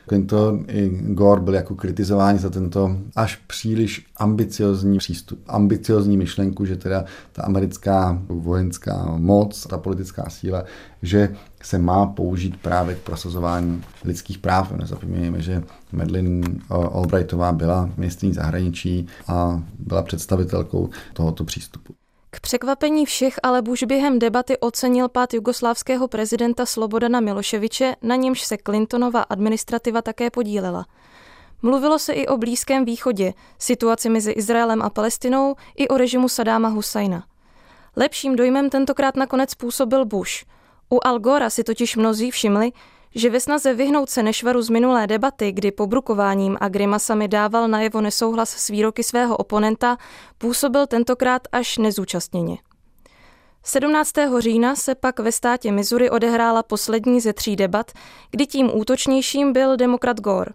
Clinton 0.08 0.64
i 0.68 0.88
Gore 1.14 1.40
byli 1.40 1.56
jako 1.56 1.74
kritizováni 1.74 2.38
za 2.38 2.50
tento 2.50 2.96
až 3.16 3.36
příliš 3.36 4.06
ambiciozní 4.16 4.98
přístup. 4.98 5.40
Ambiciozní 5.46 6.16
myšlenku, 6.16 6.64
že 6.64 6.76
teda 6.76 7.04
ta 7.32 7.42
americká 7.42 8.22
vojenská 8.28 9.14
moc, 9.16 9.66
ta 9.66 9.78
politická 9.78 10.30
síla, 10.30 10.64
že 11.02 11.36
se 11.62 11.78
má 11.78 12.06
použít 12.06 12.56
právě 12.56 12.94
k 12.94 12.98
prosazování 12.98 13.82
lidských 14.04 14.38
práv. 14.38 14.72
Nezapomínejme, 14.72 15.40
že 15.40 15.62
Madeleine 15.92 16.46
Albrightová 16.68 17.52
byla 17.52 17.90
ministrní 17.96 18.32
zahraničí 18.32 19.06
a 19.26 19.62
byla 19.78 20.02
představitelkou 20.02 20.90
tohoto 21.12 21.44
přístupu. 21.44 21.94
K 22.34 22.40
překvapení 22.40 23.06
všech 23.06 23.40
ale 23.42 23.62
Bush 23.62 23.82
během 23.82 24.18
debaty 24.18 24.58
ocenil 24.58 25.08
pád 25.08 25.34
jugoslávského 25.34 26.08
prezidenta 26.08 26.66
Slobodana 26.66 27.20
Miloševiče, 27.20 27.96
na 28.02 28.16
němž 28.16 28.42
se 28.42 28.56
Clintonova 28.66 29.22
administrativa 29.22 30.02
také 30.02 30.30
podílela. 30.30 30.86
Mluvilo 31.62 31.98
se 31.98 32.12
i 32.12 32.26
o 32.26 32.36
Blízkém 32.36 32.84
východě, 32.84 33.34
situaci 33.58 34.08
mezi 34.08 34.30
Izraelem 34.30 34.82
a 34.82 34.90
Palestinou 34.90 35.54
i 35.76 35.88
o 35.88 35.96
režimu 35.96 36.28
Sadáma 36.28 36.68
Husajna. 36.68 37.24
Lepším 37.96 38.36
dojmem 38.36 38.70
tentokrát 38.70 39.16
nakonec 39.16 39.54
působil 39.54 40.04
Bush. 40.04 40.44
U 40.92 41.06
Al 41.06 41.18
Gora 41.18 41.50
si 41.50 41.64
totiž 41.64 41.96
mnozí 41.96 42.30
všimli, 42.30 42.72
že 43.14 43.30
ve 43.30 43.40
snaze 43.40 43.74
vyhnout 43.74 44.10
se 44.10 44.22
nešvaru 44.22 44.62
z 44.62 44.70
minulé 44.70 45.06
debaty, 45.06 45.52
kdy 45.52 45.70
pobrukováním 45.70 46.56
a 46.60 46.68
grimasami 46.68 47.28
dával 47.28 47.68
najevo 47.68 48.00
nesouhlas 48.00 48.50
s 48.50 48.68
výroky 48.68 49.02
svého 49.02 49.36
oponenta, 49.36 49.96
působil 50.38 50.86
tentokrát 50.86 51.42
až 51.52 51.78
nezúčastněně. 51.78 52.58
17. 53.64 54.12
října 54.38 54.76
se 54.76 54.94
pak 54.94 55.20
ve 55.20 55.32
státě 55.32 55.72
Missouri 55.72 56.10
odehrála 56.10 56.62
poslední 56.62 57.20
ze 57.20 57.32
tří 57.32 57.56
debat, 57.56 57.92
kdy 58.30 58.46
tím 58.46 58.76
útočnějším 58.76 59.52
byl 59.52 59.76
demokrat 59.76 60.20
Gore. 60.20 60.50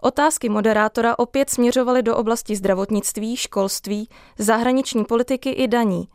Otázky 0.00 0.48
moderátora 0.48 1.18
opět 1.18 1.50
směřovaly 1.50 2.02
do 2.02 2.16
oblasti 2.16 2.56
zdravotnictví, 2.56 3.36
školství, 3.36 4.08
zahraniční 4.38 5.04
politiky 5.04 5.50
i 5.50 5.68
daní. 5.68 6.08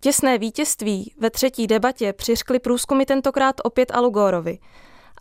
Těsné 0.00 0.38
vítězství 0.38 1.14
ve 1.18 1.30
třetí 1.30 1.66
debatě 1.66 2.12
přiřkly 2.12 2.58
průzkumy 2.58 3.04
tentokrát 3.04 3.56
opět 3.64 3.90
Alu 3.94 4.10
Gorovi– 4.10 4.58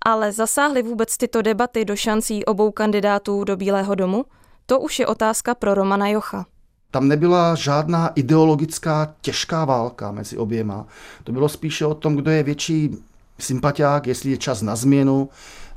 ale 0.06 0.32
zasáhly 0.32 0.84
vůbec 0.84 1.18
tyto 1.18 1.42
debaty 1.42 1.86
do 1.86 1.96
šancí 1.96 2.46
obou 2.46 2.72
kandidátů 2.72 3.44
do 3.44 3.58
Bílého 3.58 3.96
domu? 3.96 4.26
To 4.66 4.80
už 4.80 5.00
je 5.00 5.08
otázka 5.08 5.56
pro 5.56 5.74
Romana 5.74 6.08
Jocha. 6.08 6.46
Tam 6.92 7.08
nebyla 7.08 7.56
žádná 7.56 8.08
ideologická 8.08 9.16
těžká 9.22 9.66
válka 9.66 10.12
mezi 10.12 10.38
oběma. 10.38 10.88
To 11.24 11.32
bylo 11.32 11.50
spíše 11.50 11.86
o 11.86 11.94
tom, 11.94 12.16
kdo 12.16 12.32
je 12.32 12.44
větší 12.44 12.98
sympatiák, 13.40 14.08
jestli 14.08 14.32
je 14.32 14.38
čas 14.38 14.62
na 14.62 14.76
změnu, 14.76 15.30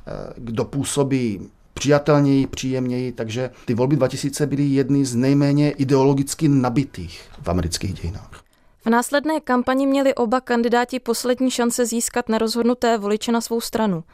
eh, 0.06 0.12
kdo 0.36 0.64
působí 0.64 1.50
přijatelněji, 1.74 2.46
příjemněji, 2.46 3.12
takže 3.12 3.50
ty 3.64 3.74
volby 3.74 3.96
2000 3.96 4.46
byly 4.46 4.62
jedny 4.62 5.04
z 5.04 5.14
nejméně 5.14 5.70
ideologicky 5.70 6.48
nabitých 6.48 7.30
v 7.42 7.48
amerických 7.48 7.94
dějinách. 7.94 8.41
V 8.84 8.90
následné 8.90 9.40
kampani 9.40 9.86
měli 9.86 10.14
oba 10.14 10.40
kandidáti 10.40 11.00
poslední 11.00 11.50
šance 11.50 11.86
získat 11.86 12.28
nerozhodnuté 12.28 12.98
voliče 12.98 13.32
na 13.32 13.40
svou 13.40 13.60
stranu. 13.60 14.04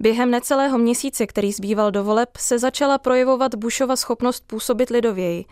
Během 0.00 0.30
necelého 0.30 0.78
měsíce, 0.78 1.26
který 1.26 1.52
zbýval 1.52 1.90
do 1.90 2.04
voleb, 2.04 2.36
se 2.36 2.58
začala 2.58 2.98
projevovat 2.98 3.54
Bushova 3.54 3.96
schopnost 3.96 4.44
působit 4.46 4.90
lidověji. 4.90 5.44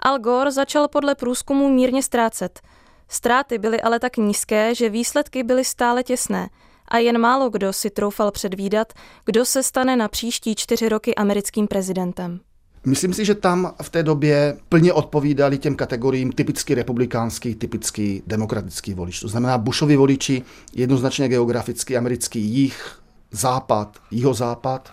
Al 0.00 0.18
Gore 0.18 0.52
začal 0.52 0.88
podle 0.88 1.14
průzkumu 1.14 1.68
mírně 1.68 2.02
ztrácet. 2.02 2.60
Ztráty 3.08 3.58
byly 3.58 3.80
ale 3.80 4.00
tak 4.00 4.16
nízké, 4.16 4.74
že 4.74 4.88
výsledky 4.88 5.42
byly 5.42 5.64
stále 5.64 6.02
těsné 6.02 6.50
a 6.88 6.98
jen 6.98 7.18
málo 7.18 7.50
kdo 7.50 7.72
si 7.72 7.90
troufal 7.90 8.30
předvídat, 8.30 8.92
kdo 9.24 9.44
se 9.44 9.62
stane 9.62 9.96
na 9.96 10.08
příští 10.08 10.54
čtyři 10.54 10.88
roky 10.88 11.14
americkým 11.14 11.68
prezidentem. 11.68 12.40
Myslím 12.86 13.14
si, 13.14 13.24
že 13.24 13.34
tam 13.34 13.74
v 13.82 13.90
té 13.90 14.02
době 14.02 14.56
plně 14.68 14.92
odpovídali 14.92 15.58
těm 15.58 15.74
kategoriím 15.74 16.32
typicky 16.32 16.74
republikánský, 16.74 17.54
typicky 17.54 18.22
demokratický 18.26 18.94
volič. 18.94 19.20
To 19.20 19.28
znamená 19.28 19.58
Bushovi 19.58 19.96
voliči 19.96 20.42
jednoznačně 20.74 21.28
geograficky 21.28 21.96
americký 21.96 22.40
jih, 22.40 22.98
západ, 23.30 23.98
jihozápad, 24.10 24.92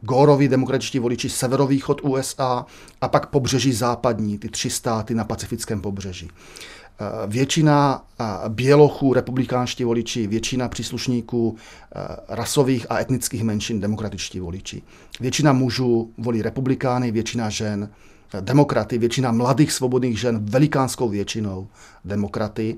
Górovi 0.00 0.48
demokratičtí 0.48 0.98
voliči 0.98 1.28
severovýchod 1.28 2.00
USA 2.04 2.66
a 3.00 3.08
pak 3.08 3.26
pobřeží 3.26 3.72
západní, 3.72 4.38
ty 4.38 4.48
tři 4.48 4.70
státy 4.70 5.14
na 5.14 5.24
pacifickém 5.24 5.80
pobřeží. 5.80 6.30
Eh, 7.00 7.26
většina 7.26 8.04
eh, 8.20 8.24
bělochů, 8.48 9.12
republikánští 9.12 9.84
voliči, 9.84 10.26
většina 10.26 10.68
příslušníků 10.68 11.56
eh, 11.56 12.16
rasových 12.28 12.86
a 12.90 13.00
etnických 13.00 13.44
menšin, 13.44 13.80
demokratičtí 13.80 14.40
voliči. 14.40 14.82
Většina 15.20 15.52
mužů 15.52 16.10
volí 16.18 16.42
republikány, 16.42 17.10
většina 17.10 17.50
žen 17.50 17.90
demokraty, 18.40 18.98
většina 18.98 19.32
mladých 19.32 19.72
svobodných 19.72 20.20
žen 20.20 20.38
velikánskou 20.44 21.08
většinou 21.08 21.68
demokraty, 22.04 22.76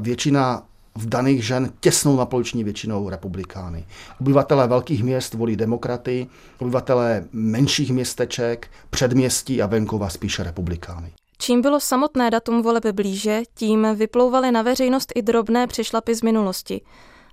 většina 0.00 0.62
v 0.94 1.08
daných 1.08 1.44
žen 1.46 1.72
těsnou 1.80 2.16
napoloční 2.16 2.64
většinou 2.64 3.08
republikány. 3.08 3.84
Obyvatelé 4.20 4.68
velkých 4.68 5.04
měst 5.04 5.34
volí 5.34 5.56
demokraty, 5.56 6.26
obyvatelé 6.58 7.24
menších 7.32 7.90
městeček, 7.90 8.68
předměstí 8.90 9.62
a 9.62 9.66
venkova 9.66 10.08
spíše 10.08 10.42
republikány. 10.42 11.12
Čím 11.42 11.62
bylo 11.62 11.80
samotné 11.80 12.30
datum 12.30 12.62
voleb 12.62 12.86
blíže, 12.86 13.42
tím 13.54 13.86
vyplouvaly 13.94 14.52
na 14.52 14.62
veřejnost 14.62 15.12
i 15.14 15.22
drobné 15.22 15.66
přešlapy 15.66 16.14
z 16.14 16.22
minulosti. 16.22 16.80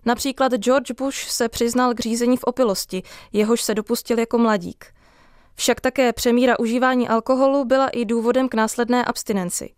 Například 0.06 0.54
George 0.54 0.92
Bush 0.92 1.30
se 1.30 1.50
přiznal 1.50 1.94
k 1.94 2.00
řízení 2.00 2.38
v 2.38 2.44
opilosti, 2.44 3.04
jehož 3.34 3.62
se 3.62 3.76
dopustil 3.76 4.20
jako 4.20 4.38
mladík. 4.38 4.86
Však 5.56 5.82
také 5.82 6.14
přemíra 6.14 6.60
užívání 6.60 7.10
alkoholu 7.10 7.66
byla 7.66 7.88
i 7.88 8.06
důvodem 8.06 8.50
k 8.50 8.54
následné 8.54 9.06
abstinenci. 9.06 9.74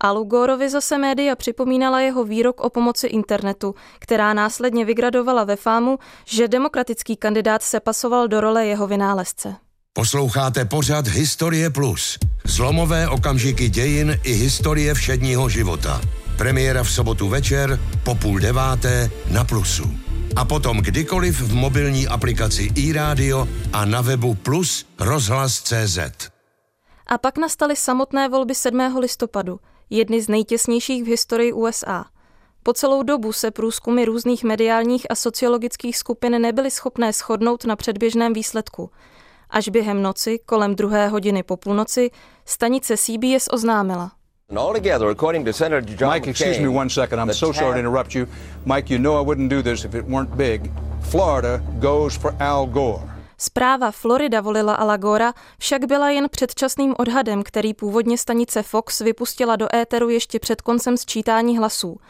Alu 0.00 0.24
Gorovi 0.24 0.68
zase 0.68 0.98
média 0.98 1.36
připomínala 1.36 2.00
jeho 2.00 2.24
výrok 2.24 2.60
o 2.60 2.70
pomoci 2.70 3.06
internetu, 3.06 3.74
která 3.98 4.34
následně 4.34 4.84
vygradovala 4.84 5.44
ve 5.44 5.56
fámu, 5.56 5.98
že 6.24 6.48
demokratický 6.48 7.16
kandidát 7.16 7.62
se 7.62 7.80
pasoval 7.80 8.28
do 8.28 8.40
role 8.40 8.66
jeho 8.66 8.86
vynálezce. 8.86 9.56
Posloucháte 9.98 10.64
pořad 10.64 11.06
Historie 11.06 11.70
Plus. 11.70 12.18
Zlomové 12.44 13.08
okamžiky 13.08 13.68
dějin 13.68 14.18
i 14.22 14.32
historie 14.32 14.94
všedního 14.94 15.48
života. 15.48 16.00
Premiéra 16.36 16.82
v 16.82 16.90
sobotu 16.90 17.28
večer 17.28 17.80
po 18.04 18.14
půl 18.14 18.38
deváté 18.38 19.10
na 19.30 19.44
Plusu. 19.44 19.84
a 20.36 20.44
potom 20.44 20.78
kdykoliv 20.78 21.40
v 21.40 21.54
mobilní 21.54 22.08
aplikaci 22.08 22.70
iRádio 22.74 23.48
a 23.72 23.84
na 23.84 24.00
webu 24.00 24.34
plus 24.34 24.86
rozhlas.cz. 25.00 25.98
A 27.06 27.18
pak 27.18 27.38
nastaly 27.38 27.76
samotné 27.76 28.28
volby 28.28 28.54
7. 28.54 28.96
listopadu, 28.98 29.60
jedny 29.90 30.22
z 30.22 30.28
nejtěsnějších 30.28 31.04
v 31.04 31.06
historii 31.06 31.52
USA. 31.52 32.04
Po 32.62 32.72
celou 32.72 33.02
dobu 33.02 33.32
se 33.32 33.50
průzkumy 33.50 34.04
různých 34.04 34.44
mediálních 34.44 35.10
a 35.10 35.14
sociologických 35.14 35.96
skupin 35.96 36.42
nebyly 36.42 36.70
schopné 36.70 37.12
shodnout 37.12 37.64
na 37.64 37.76
předběžném 37.76 38.32
výsledku. 38.32 38.90
Až 39.50 39.68
během 39.68 40.02
noci, 40.02 40.38
kolem 40.46 40.74
druhé 40.74 41.08
hodiny 41.08 41.42
po 41.42 41.56
půlnoci, 41.56 42.10
stanice 42.44 42.96
CBS 42.96 43.48
oznámila. 43.50 44.12
Mike, 46.14 46.30
excuse 46.30 46.60
me 46.60 46.68
one 46.68 46.90
second. 46.90 47.18
I'm 47.20 47.34
so 47.34 47.52
sorry 47.58 47.72
to 47.72 47.78
interrupt 47.78 48.14
you. 48.14 48.26
Mike, 48.64 48.94
you 48.94 48.98
know 49.02 49.22
I 49.22 49.26
wouldn't 49.26 49.50
do 49.50 49.62
this 49.62 49.84
if 49.84 49.94
it 49.94 50.04
weren't 50.04 50.30
big. 50.30 50.70
Florida 51.10 51.62
goes 51.80 52.16
for 52.16 52.34
Al 52.40 52.66
Gore. 52.66 53.18
Zpráva 53.40 53.90
Florida 53.90 54.40
volila 54.40 54.74
Ala 54.74 54.96
Gora 54.96 55.32
však 55.58 55.84
byla 55.84 56.10
jen 56.10 56.28
předčasným 56.30 56.94
odhadem, 56.98 57.42
který 57.42 57.74
původně 57.74 58.18
stanice 58.18 58.62
Fox 58.62 59.00
vypustila 59.00 59.56
do 59.56 59.74
éteru 59.74 60.08
ještě 60.08 60.38
před 60.38 60.60
koncem 60.60 60.96
sčítání 60.96 61.58
hlasů. 61.58 62.00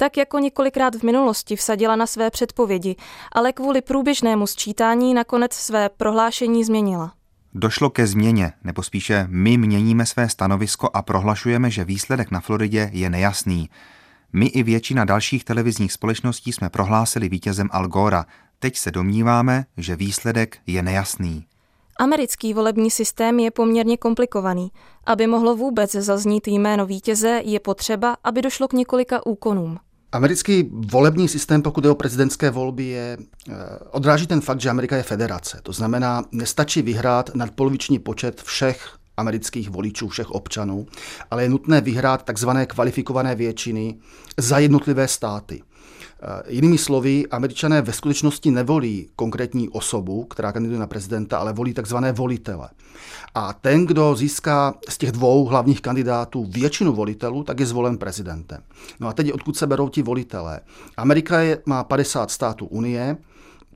Tak 0.00 0.16
jako 0.16 0.38
několikrát 0.38 0.94
v 0.94 1.02
minulosti 1.02 1.56
vsadila 1.56 1.96
na 1.96 2.06
své 2.06 2.30
předpovědi, 2.30 2.96
ale 3.32 3.52
kvůli 3.52 3.80
průběžnému 3.80 4.46
sčítání 4.46 5.14
nakonec 5.14 5.52
své 5.52 5.88
prohlášení 5.88 6.64
změnila. 6.64 7.12
Došlo 7.54 7.90
ke 7.90 8.06
změně, 8.06 8.52
nebo 8.64 8.82
spíše 8.82 9.26
my 9.30 9.56
měníme 9.56 10.06
své 10.06 10.28
stanovisko 10.28 10.90
a 10.94 11.02
prohlašujeme, 11.02 11.70
že 11.70 11.84
výsledek 11.84 12.30
na 12.30 12.40
Floridě 12.40 12.90
je 12.92 13.10
nejasný. 13.10 13.70
My 14.32 14.46
i 14.46 14.62
většina 14.62 15.04
dalších 15.04 15.44
televizních 15.44 15.92
společností 15.92 16.52
jsme 16.52 16.70
prohlásili 16.70 17.28
vítězem 17.28 17.68
Al 17.72 17.88
Gora. 17.88 18.24
Teď 18.58 18.76
se 18.76 18.90
domníváme, 18.90 19.64
že 19.76 19.96
výsledek 19.96 20.58
je 20.66 20.82
nejasný. 20.82 21.46
Americký 22.00 22.54
volební 22.54 22.90
systém 22.90 23.38
je 23.38 23.50
poměrně 23.50 23.96
komplikovaný. 23.96 24.72
Aby 25.06 25.26
mohlo 25.26 25.56
vůbec 25.56 25.92
zaznít 25.92 26.46
jméno 26.48 26.86
vítěze, 26.86 27.40
je 27.44 27.60
potřeba, 27.60 28.16
aby 28.24 28.42
došlo 28.42 28.68
k 28.68 28.72
několika 28.72 29.26
úkonům. 29.26 29.78
Americký 30.12 30.70
volební 30.72 31.28
systém, 31.28 31.62
pokud 31.62 31.84
je 31.84 31.90
o 31.90 31.94
prezidentské 31.94 32.50
volby, 32.50 32.84
je, 32.84 33.18
eh, 33.48 33.54
odráží 33.90 34.26
ten 34.26 34.40
fakt, 34.40 34.60
že 34.60 34.70
Amerika 34.70 34.96
je 34.96 35.02
federace. 35.02 35.60
To 35.62 35.72
znamená, 35.72 36.24
nestačí 36.32 36.82
vyhrát 36.82 37.34
nadpoloviční 37.34 37.98
počet 37.98 38.42
všech 38.42 38.98
amerických 39.16 39.70
voličů, 39.70 40.08
všech 40.08 40.30
občanů, 40.30 40.86
ale 41.30 41.42
je 41.42 41.48
nutné 41.48 41.80
vyhrát 41.80 42.22
takzvané 42.22 42.66
kvalifikované 42.66 43.34
většiny 43.34 43.98
za 44.36 44.58
jednotlivé 44.58 45.08
státy. 45.08 45.62
Eh, 46.22 46.42
jinými 46.48 46.78
slovy, 46.78 47.26
američané 47.30 47.82
ve 47.82 47.92
skutečnosti 47.92 48.50
nevolí 48.50 49.08
konkrétní 49.16 49.68
osobu, 49.68 50.24
která 50.24 50.52
kandiduje 50.52 50.80
na 50.80 50.86
prezidenta, 50.86 51.38
ale 51.38 51.52
volí 51.52 51.74
takzvané 51.74 52.12
volitele. 52.12 52.68
A 53.34 53.52
ten, 53.52 53.86
kdo 53.86 54.14
získá 54.14 54.74
z 54.88 54.98
těch 54.98 55.12
dvou 55.12 55.44
hlavních 55.44 55.80
kandidátů 55.80 56.46
většinu 56.50 56.92
volitelů, 56.92 57.44
tak 57.44 57.60
je 57.60 57.66
zvolen 57.66 57.98
prezidentem. 57.98 58.62
No 59.00 59.08
a 59.08 59.12
teď 59.12 59.32
odkud 59.32 59.56
se 59.56 59.66
berou 59.66 59.88
ti 59.88 60.02
volitelé? 60.02 60.60
Amerika 60.96 61.40
je, 61.40 61.62
má 61.66 61.84
50 61.84 62.30
států 62.30 62.66
Unie, 62.66 63.16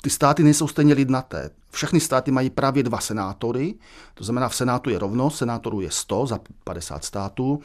ty 0.02 0.10
státy 0.10 0.42
nejsou 0.42 0.68
stejně 0.68 0.94
lidnaté. 0.94 1.50
Všechny 1.70 2.00
státy 2.00 2.30
mají 2.30 2.50
právě 2.50 2.82
dva 2.82 3.00
senátory, 3.00 3.74
to 4.14 4.24
znamená 4.24 4.48
v 4.48 4.56
Senátu 4.56 4.90
je 4.90 4.98
rovno, 4.98 5.30
senátorů 5.30 5.80
je 5.80 5.90
100 5.90 6.26
za 6.26 6.40
50 6.64 7.04
států 7.04 7.60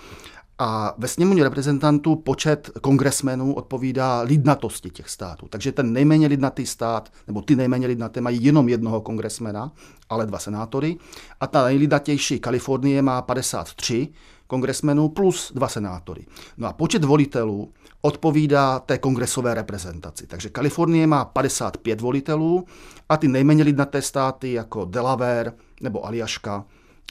a 0.60 0.94
ve 0.98 1.08
sněmovně 1.08 1.44
reprezentantů 1.44 2.16
počet 2.16 2.70
kongresmenů 2.82 3.54
odpovídá 3.54 4.22
lidnatosti 4.22 4.90
těch 4.90 5.10
států. 5.10 5.48
Takže 5.50 5.72
ten 5.72 5.94
nejméně 5.94 6.28
lidnatý 6.28 6.66
stát, 6.66 7.12
nebo 7.28 7.42
ty 7.42 7.56
nejméně 7.56 7.88
lidnaté 7.88 8.22
mají 8.22 8.44
jenom 8.44 8.70
jednoho 8.70 9.02
kongresmena, 9.02 9.72
ale 10.10 10.26
dva 10.26 10.40
senátory. 10.40 10.98
A 11.40 11.48
ta 11.48 11.66
nejlidnatější 11.66 12.40
Kalifornie 12.40 13.02
má 13.02 13.22
53 13.22 14.08
kongresmenů 14.48 15.10
plus 15.10 15.52
dva 15.56 15.68
senátory. 15.68 16.26
No 16.58 16.68
a 16.68 16.74
počet 16.74 17.04
volitelů 17.04 17.74
odpovídá 18.02 18.80
té 18.80 18.98
kongresové 18.98 19.54
reprezentaci. 19.54 20.28
Takže 20.28 20.50
Kalifornie 20.50 21.08
má 21.08 21.26
55 21.26 22.02
volitelů 22.02 22.66
a 23.10 23.18
ty 23.18 23.28
nejméně 23.28 23.64
lidnaté 23.64 24.02
státy 24.02 24.54
jako 24.54 24.86
Delaware 24.86 25.54
nebo 25.82 26.06
Aljaška 26.06 26.66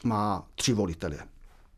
má 0.05 0.47
tři 0.55 0.73
volitele. 0.73 1.17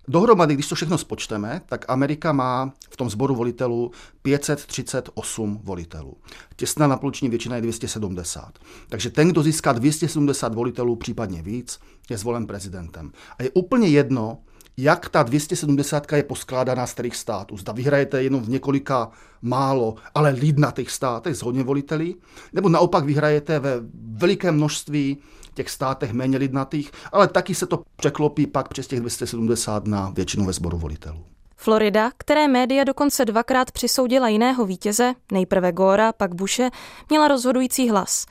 Dohromady, 0.09 0.55
když 0.55 0.69
to 0.69 0.75
všechno 0.75 0.99
spočteme, 0.99 1.61
tak 1.67 1.85
Amerika 1.89 2.33
má 2.33 2.73
v 2.91 2.97
tom 2.97 3.11
sboru 3.11 3.35
volitelů 3.35 3.91
538 4.23 5.61
volitelů. 5.65 6.17
Těsná 6.57 6.87
napoluční 6.87 7.29
většina 7.29 7.57
je 7.57 7.63
270. 7.63 8.59
Takže 8.89 9.11
ten, 9.11 9.29
kdo 9.29 9.43
získá 9.43 9.73
270 9.73 10.55
volitelů, 10.55 10.97
případně 10.97 11.43
víc, 11.43 11.79
je 12.11 12.19
zvolen 12.19 12.47
prezidentem. 12.47 13.13
A 13.39 13.43
je 13.43 13.51
úplně 13.51 13.89
jedno, 13.89 14.39
jak 14.77 15.09
ta 15.09 15.23
270 15.23 16.13
je 16.13 16.23
poskládaná 16.23 16.87
z 16.87 16.93
kterých 16.93 17.17
států. 17.17 17.57
Zda 17.57 17.73
vyhrajete 17.73 18.23
jenom 18.23 18.43
v 18.43 18.49
několika 18.49 19.11
málo, 19.43 19.95
ale 20.15 20.31
lidnatých 20.31 20.91
státech 20.91 21.37
s 21.37 21.43
hodně 21.43 21.63
volitelí, 21.63 22.17
nebo 22.53 22.69
naopak 22.69 23.05
vyhrajete 23.05 23.59
ve 23.59 23.75
velikém 24.13 24.55
množství 24.55 25.19
těch 25.59 25.71
státech 25.71 26.13
méně 26.13 26.39
lidnatých, 26.39 26.91
ale 27.13 27.29
taky 27.29 27.55
se 27.55 27.67
to 27.67 27.83
překlopí 27.97 28.47
pak 28.47 28.69
přes 28.69 28.87
těch 28.87 29.01
270 29.01 29.87
na 29.87 30.11
většinu 30.11 30.45
ve 30.45 30.53
sboru 30.53 30.79
volitelů. 30.79 31.25
Florida, 31.57 32.11
které 32.19 32.49
média 32.49 32.85
dokonce 32.85 33.25
dvakrát 33.25 33.71
přisoudila 33.71 34.29
jiného 34.29 34.67
vítěze, 34.67 35.15
nejprve 35.33 35.73
Gora, 35.73 36.13
pak 36.13 36.35
Bushe, 36.35 36.71
měla 37.11 37.29
rozhodující 37.29 37.91
hlas. 37.91 38.27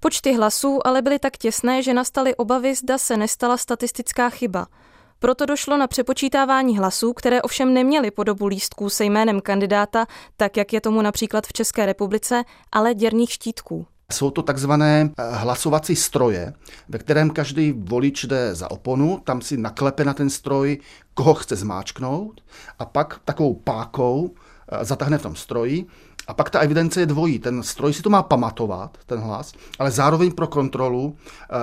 Počty 0.00 0.36
hlasů 0.36 0.86
ale 0.86 1.02
byly 1.02 1.18
tak 1.18 1.36
těsné, 1.36 1.82
že 1.82 1.94
nastaly 1.94 2.34
obavy, 2.34 2.74
zda 2.74 2.98
se 2.98 3.16
nestala 3.16 3.56
statistická 3.56 4.30
chyba. 4.30 4.66
Proto 5.18 5.46
došlo 5.46 5.76
na 5.76 5.86
přepočítávání 5.86 6.78
hlasů, 6.78 7.12
které 7.12 7.42
ovšem 7.42 7.74
neměly 7.74 8.10
podobu 8.10 8.46
lístků 8.46 8.90
se 8.90 9.04
jménem 9.04 9.40
kandidáta, 9.40 10.06
tak 10.36 10.56
jak 10.56 10.72
je 10.72 10.80
tomu 10.80 11.02
například 11.02 11.46
v 11.46 11.52
České 11.52 11.86
republice, 11.86 12.44
ale 12.72 12.94
děrných 12.94 13.32
štítků. 13.32 13.86
Jsou 14.12 14.30
to 14.30 14.42
takzvané 14.42 15.10
eh, 15.18 15.22
hlasovací 15.30 15.96
stroje, 15.96 16.52
ve 16.88 16.98
kterém 16.98 17.30
každý 17.30 17.72
volič 17.72 18.24
jde 18.24 18.54
za 18.54 18.70
oponu, 18.70 19.20
tam 19.24 19.40
si 19.40 19.56
naklepe 19.56 20.04
na 20.04 20.14
ten 20.14 20.30
stroj, 20.30 20.78
koho 21.14 21.34
chce 21.34 21.56
zmáčknout 21.56 22.40
a 22.78 22.84
pak 22.84 23.20
takovou 23.24 23.54
pákou 23.54 24.30
eh, 24.30 24.84
zatáhne 24.84 25.18
v 25.18 25.22
tom 25.22 25.36
stroji 25.36 25.86
a 26.26 26.34
pak 26.34 26.50
ta 26.50 26.60
evidence 26.60 27.00
je 27.00 27.06
dvojí. 27.06 27.38
Ten 27.38 27.62
stroj 27.62 27.92
si 27.92 28.02
to 28.02 28.10
má 28.10 28.22
pamatovat, 28.22 28.98
ten 29.06 29.18
hlas, 29.18 29.52
ale 29.78 29.90
zároveň 29.90 30.32
pro 30.32 30.46
kontrolu 30.46 31.16
eh, 31.42 31.56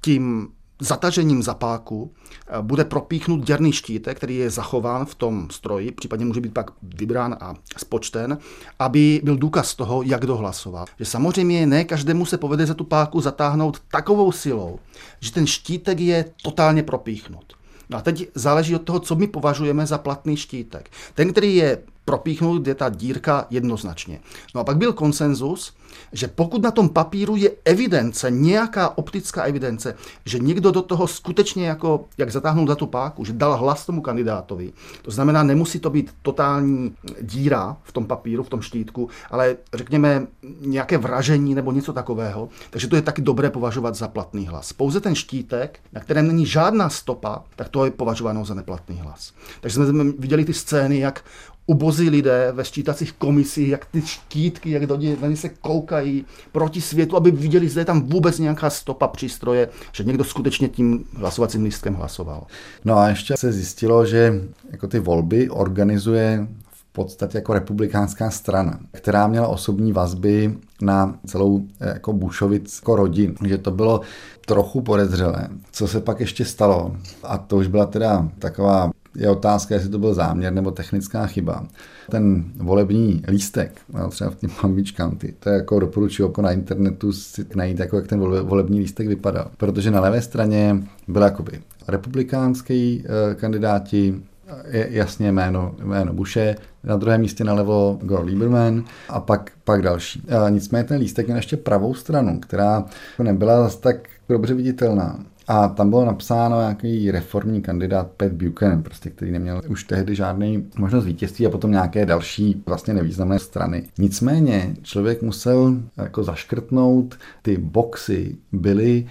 tím 0.00 0.48
zatažením 0.80 1.42
zapáku 1.42 2.12
eh, 2.48 2.62
bude 2.62 2.84
propíchnut 2.84 3.44
děrný 3.44 3.72
štítek, 3.72 4.16
který 4.16 4.36
je 4.36 4.50
zachován 4.50 5.06
v 5.06 5.14
tom 5.14 5.48
stroji, 5.50 5.92
případně 5.92 6.24
může 6.24 6.40
být 6.40 6.54
pak 6.54 6.70
vybrán 6.82 7.36
a 7.40 7.54
spočten, 7.76 8.38
aby 8.78 9.20
byl 9.24 9.36
důkaz 9.36 9.74
toho, 9.74 10.02
jak 10.02 10.20
kdo 10.20 10.36
hlasoval. 10.36 10.86
Že 10.98 11.04
samozřejmě 11.04 11.66
ne 11.66 11.84
každému 11.84 12.26
se 12.26 12.38
povede 12.38 12.66
za 12.66 12.74
tu 12.74 12.84
páku 12.84 13.20
zatáhnout 13.20 13.82
takovou 13.90 14.32
silou, 14.32 14.78
že 15.20 15.32
ten 15.32 15.46
štítek 15.46 16.00
je 16.00 16.24
totálně 16.42 16.82
propíchnut. 16.82 17.52
No 17.90 17.98
a 17.98 18.00
teď 18.00 18.28
záleží 18.34 18.74
od 18.74 18.82
toho, 18.82 19.00
co 19.00 19.14
my 19.14 19.26
považujeme 19.26 19.86
za 19.86 19.98
platný 19.98 20.36
štítek. 20.36 20.90
Ten, 21.14 21.32
který 21.32 21.56
je 21.56 21.78
propíchnout 22.06 22.66
je 22.66 22.74
ta 22.74 22.88
dírka 22.88 23.46
jednoznačně. 23.50 24.20
No 24.54 24.60
a 24.60 24.64
pak 24.64 24.76
byl 24.76 24.92
konsenzus, 24.92 25.72
že 26.12 26.28
pokud 26.28 26.62
na 26.62 26.70
tom 26.70 26.88
papíru 26.88 27.36
je 27.36 27.50
evidence, 27.64 28.30
nějaká 28.30 28.98
optická 28.98 29.42
evidence, 29.42 29.94
že 30.24 30.38
někdo 30.38 30.70
do 30.70 30.82
toho 30.82 31.06
skutečně 31.06 31.68
jako, 31.68 32.04
jak 32.18 32.30
zatáhnout 32.30 32.68
za 32.68 32.74
tu 32.74 32.86
páku, 32.86 33.24
že 33.24 33.32
dal 33.32 33.56
hlas 33.56 33.86
tomu 33.86 34.00
kandidátovi, 34.00 34.72
to 35.02 35.10
znamená, 35.10 35.42
nemusí 35.42 35.78
to 35.78 35.90
být 35.90 36.14
totální 36.22 36.94
díra 37.20 37.76
v 37.82 37.92
tom 37.92 38.06
papíru, 38.06 38.42
v 38.42 38.48
tom 38.48 38.62
štítku, 38.62 39.08
ale 39.30 39.56
řekněme 39.74 40.26
nějaké 40.60 40.98
vražení 40.98 41.54
nebo 41.54 41.72
něco 41.72 41.92
takového, 41.92 42.48
takže 42.70 42.88
to 42.88 42.96
je 42.96 43.02
taky 43.02 43.22
dobré 43.22 43.50
považovat 43.50 43.94
za 43.94 44.08
platný 44.08 44.46
hlas. 44.46 44.72
Pouze 44.72 45.00
ten 45.00 45.14
štítek, 45.14 45.80
na 45.92 46.00
kterém 46.00 46.26
není 46.26 46.46
žádná 46.46 46.90
stopa, 46.90 47.44
tak 47.56 47.68
to 47.68 47.84
je 47.84 47.90
považováno 47.90 48.44
za 48.44 48.54
neplatný 48.54 49.00
hlas. 49.00 49.32
Takže 49.60 49.86
jsme 49.86 50.04
viděli 50.04 50.44
ty 50.44 50.54
scény, 50.54 50.98
jak 50.98 51.24
ubozí 51.66 52.10
lidé 52.10 52.52
ve 52.52 52.64
ščítacích 52.64 53.12
komisích, 53.12 53.68
jak 53.68 53.86
ty 53.86 54.02
štítky, 54.02 54.70
jak 54.70 54.86
do 54.86 54.96
ně 54.96 55.16
se 55.34 55.48
koukají 55.48 56.24
proti 56.52 56.80
světu, 56.80 57.16
aby 57.16 57.30
viděli, 57.30 57.68
zda 57.68 57.80
je 57.80 57.84
tam 57.84 58.02
vůbec 58.02 58.38
nějaká 58.38 58.70
stopa 58.70 59.08
přístroje, 59.08 59.68
že 59.92 60.04
někdo 60.04 60.24
skutečně 60.24 60.68
tím 60.68 61.04
hlasovacím 61.16 61.64
lístkem 61.64 61.94
hlasoval. 61.94 62.46
No 62.84 62.98
a 62.98 63.08
ještě 63.08 63.36
se 63.36 63.52
zjistilo, 63.52 64.06
že 64.06 64.34
jako 64.70 64.86
ty 64.86 64.98
volby 64.98 65.50
organizuje 65.50 66.46
v 66.70 66.84
podstatě 66.92 67.38
jako 67.38 67.54
republikánská 67.54 68.30
strana, 68.30 68.78
která 68.92 69.26
měla 69.26 69.48
osobní 69.48 69.92
vazby 69.92 70.58
na 70.82 71.18
celou 71.26 71.62
eh, 71.80 71.88
jako 71.88 72.12
Bushovic 72.12 72.78
jako 72.82 72.96
rodin, 72.96 73.34
že 73.46 73.58
to 73.58 73.70
bylo 73.70 74.00
trochu 74.46 74.80
podezřelé. 74.80 75.48
Co 75.72 75.88
se 75.88 76.00
pak 76.00 76.20
ještě 76.20 76.44
stalo, 76.44 76.96
a 77.22 77.38
to 77.38 77.56
už 77.56 77.66
byla 77.66 77.86
teda 77.86 78.28
taková 78.38 78.90
Je 79.18 79.30
otázka, 79.30 79.74
jestli 79.74 79.90
to 79.90 79.98
byl 79.98 80.14
záměr 80.14 80.52
nebo 80.52 80.70
technická 80.70 81.26
chyba. 81.26 81.66
Ten 82.10 82.44
volební 82.56 83.22
lístek, 83.28 83.80
třeba 84.10 84.30
v 84.30 84.34
tím 84.34 84.50
Palm 84.60 84.84
County, 84.84 85.34
to 85.38 85.48
je 85.48 85.54
jako 85.54 85.80
doporučuji 85.80 86.22
jako 86.22 86.42
na 86.42 86.50
internetu 86.50 87.12
si 87.12 87.46
najít, 87.54 87.78
jako 87.78 87.96
jak 87.96 88.06
ten 88.06 88.20
volební 88.20 88.80
lístek 88.80 89.08
vypadal. 89.08 89.50
Protože 89.56 89.90
na 89.90 90.00
levé 90.00 90.22
straně 90.22 90.82
byl 91.08 91.22
jakoby 91.22 91.60
republikánský 91.88 93.04
eh, 93.04 93.34
kandidáti, 93.34 94.22
je 94.70 94.88
jasně 94.90 95.32
jméno, 95.32 95.74
jméno 95.84 96.12
Bushe, 96.12 96.56
na 96.84 96.96
druhém 96.96 97.20
místě 97.20 97.44
nalevo 97.44 97.98
Gore 98.02 98.24
Lieberman 98.24 98.84
a 99.08 99.20
pak, 99.20 99.52
pak 99.64 99.82
další. 99.82 100.22
A 100.28 100.48
nicméně 100.48 100.84
ten 100.84 101.00
lístek 101.00 101.26
měl 101.26 101.36
ještě 101.36 101.56
pravou 101.56 101.94
stranu, 101.94 102.40
která 102.40 102.84
nebyla 103.22 103.62
zase 103.62 103.80
tak 103.80 103.96
dobře 104.28 104.54
viditelná. 104.54 105.18
A 105.48 105.68
tam 105.68 105.90
bylo 105.90 106.04
napsáno 106.04 106.60
nějaký 106.60 107.10
reformní 107.10 107.62
kandidát 107.62 108.10
Pat 108.16 108.32
Buchanan, 108.32 108.82
prostě, 108.82 109.10
který 109.10 109.30
neměl 109.32 109.62
už 109.68 109.84
tehdy 109.84 110.14
žádný 110.14 110.66
možnost 110.78 111.04
vítězství 111.04 111.46
a 111.46 111.50
potom 111.50 111.70
nějaké 111.70 112.06
další 112.06 112.62
vlastně 112.66 112.94
nevýznamné 112.94 113.38
strany. 113.38 113.82
Nicméně 113.98 114.76
člověk 114.82 115.22
musel 115.22 115.76
jako 115.96 116.24
zaškrtnout, 116.24 117.18
ty 117.42 117.56
boxy 117.56 118.36
byly 118.52 119.06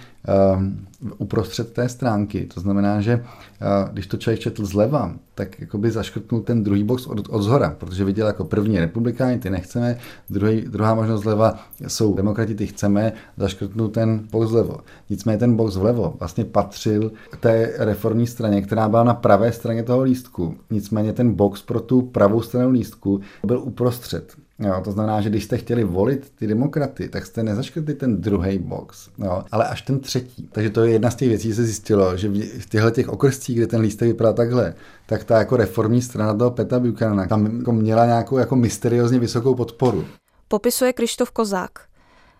uprostřed 1.18 1.72
té 1.72 1.88
stránky. 1.88 2.48
To 2.54 2.60
znamená, 2.60 3.00
že 3.00 3.14
uh, 3.16 3.92
když 3.92 4.06
to 4.06 4.16
člověk 4.16 4.40
četl 4.40 4.66
zleva, 4.66 5.12
tak 5.34 5.60
jakoby 5.60 5.90
zaškrtnul 5.90 6.40
ten 6.40 6.64
druhý 6.64 6.84
box 6.84 7.06
od, 7.06 7.28
od 7.28 7.42
zhora, 7.42 7.76
protože 7.78 8.04
viděl 8.04 8.26
jako 8.26 8.44
první 8.44 8.78
republikáni, 8.78 9.38
ty 9.38 9.50
nechceme, 9.50 9.98
druhý, 10.30 10.60
druhá 10.60 10.94
možnost 10.94 11.22
zleva 11.22 11.58
jsou 11.86 12.14
demokrati, 12.14 12.54
ty 12.54 12.66
chceme, 12.66 13.12
zaškrtnul 13.36 13.88
ten 13.88 14.28
box 14.32 14.50
zlevo. 14.50 14.76
Nicméně 15.10 15.38
ten 15.38 15.56
box 15.56 15.76
vlevo 15.76 16.14
vlastně 16.18 16.44
patřil 16.44 17.12
té 17.40 17.72
reformní 17.78 18.26
straně, 18.26 18.62
která 18.62 18.88
byla 18.88 19.04
na 19.04 19.14
pravé 19.14 19.52
straně 19.52 19.82
toho 19.82 20.02
lístku. 20.02 20.54
Nicméně 20.70 21.12
ten 21.12 21.34
box 21.34 21.62
pro 21.62 21.80
tu 21.80 22.02
pravou 22.02 22.42
stranu 22.42 22.70
lístku 22.70 23.20
byl 23.44 23.58
uprostřed. 23.58 24.45
Jo, 24.58 24.80
to 24.84 24.92
znamená, 24.92 25.20
že 25.20 25.30
když 25.30 25.44
jste 25.44 25.58
chtěli 25.58 25.84
volit 25.84 26.32
ty 26.34 26.46
demokraty, 26.46 27.08
tak 27.08 27.26
jste 27.26 27.42
nezaškrtli 27.42 27.94
ten 27.94 28.20
druhý 28.20 28.58
box, 28.58 29.08
jo, 29.18 29.44
ale 29.52 29.68
až 29.68 29.82
ten 29.82 30.00
třetí. 30.00 30.48
Takže 30.52 30.70
to 30.70 30.84
je 30.84 30.92
jedna 30.92 31.10
z 31.10 31.14
těch 31.14 31.28
věcí, 31.28 31.54
se 31.54 31.64
zjistilo, 31.64 32.16
že 32.16 32.28
v 32.60 32.66
těchto 32.68 32.90
těch 32.90 33.08
okrscích, 33.08 33.56
kde 33.56 33.66
ten 33.66 33.80
lístek 33.80 34.08
vypadá 34.08 34.32
takhle, 34.32 34.74
tak 35.06 35.24
ta 35.24 35.38
jako 35.38 35.56
reformní 35.56 36.02
strana 36.02 36.34
toho 36.34 36.50
Peta 36.50 36.80
Buchanana 36.80 37.26
tam 37.26 37.58
jako 37.58 37.72
měla 37.72 38.06
nějakou 38.06 38.38
jako 38.38 38.56
mysteriózně 38.56 39.18
vysokou 39.18 39.54
podporu. 39.54 40.04
Popisuje 40.48 40.92
Krištof 40.92 41.30
Kozák. 41.30 41.70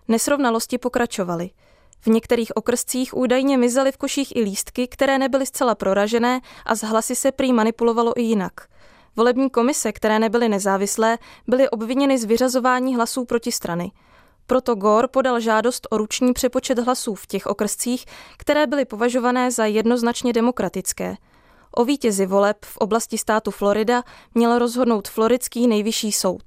Nesrovnalosti 0.09 0.79
pokračovaly. 0.79 1.51
V 2.01 2.07
některých 2.07 2.57
okrscích 2.57 3.17
údajně 3.17 3.59
mizely 3.59 3.93
v 3.93 3.97
koších 3.97 4.37
i 4.37 4.41
lístky, 4.41 4.89
které 4.89 5.19
nebyly 5.19 5.47
zcela 5.47 5.75
proražené 5.75 6.41
a 6.67 6.75
z 6.75 6.83
hlasy 6.83 7.15
se 7.15 7.33
prý 7.33 7.53
manipulovalo 7.53 8.21
i 8.21 8.23
jinak– 8.23 8.53
Volební 9.17 9.51
komise, 9.51 9.93
které 9.93 10.19
nebyly 10.19 10.49
nezávislé, 10.49 11.19
byly 11.47 11.71
obviněny 11.71 12.19
z 12.19 12.25
vyřazování 12.25 12.97
hlasů 12.97 13.25
proti 13.25 13.53
strany. 13.53 13.93
Proto 14.47 14.75
Gore 14.75 15.09
podal 15.09 15.41
žádost 15.41 15.87
o 15.91 15.97
ruční 15.97 16.33
přepočet 16.33 16.79
hlasů 16.79 17.15
v 17.15 17.27
těch 17.27 17.47
okrscích, 17.47 18.05
které 18.37 18.67
byly 18.67 18.85
považované 18.85 19.51
za 19.51 19.65
jednoznačně 19.65 20.33
demokratické. 20.33 21.17
O 21.73 21.85
vítězi 21.85 22.27
voleb 22.27 22.57
v 22.65 22.77
oblasti 22.77 23.19
státu 23.19 23.51
Florida 23.51 24.03
měl 24.35 24.59
rozhodnout 24.59 25.09
floridský 25.09 25.67
nejvyšší 25.67 26.13
soud. 26.13 26.43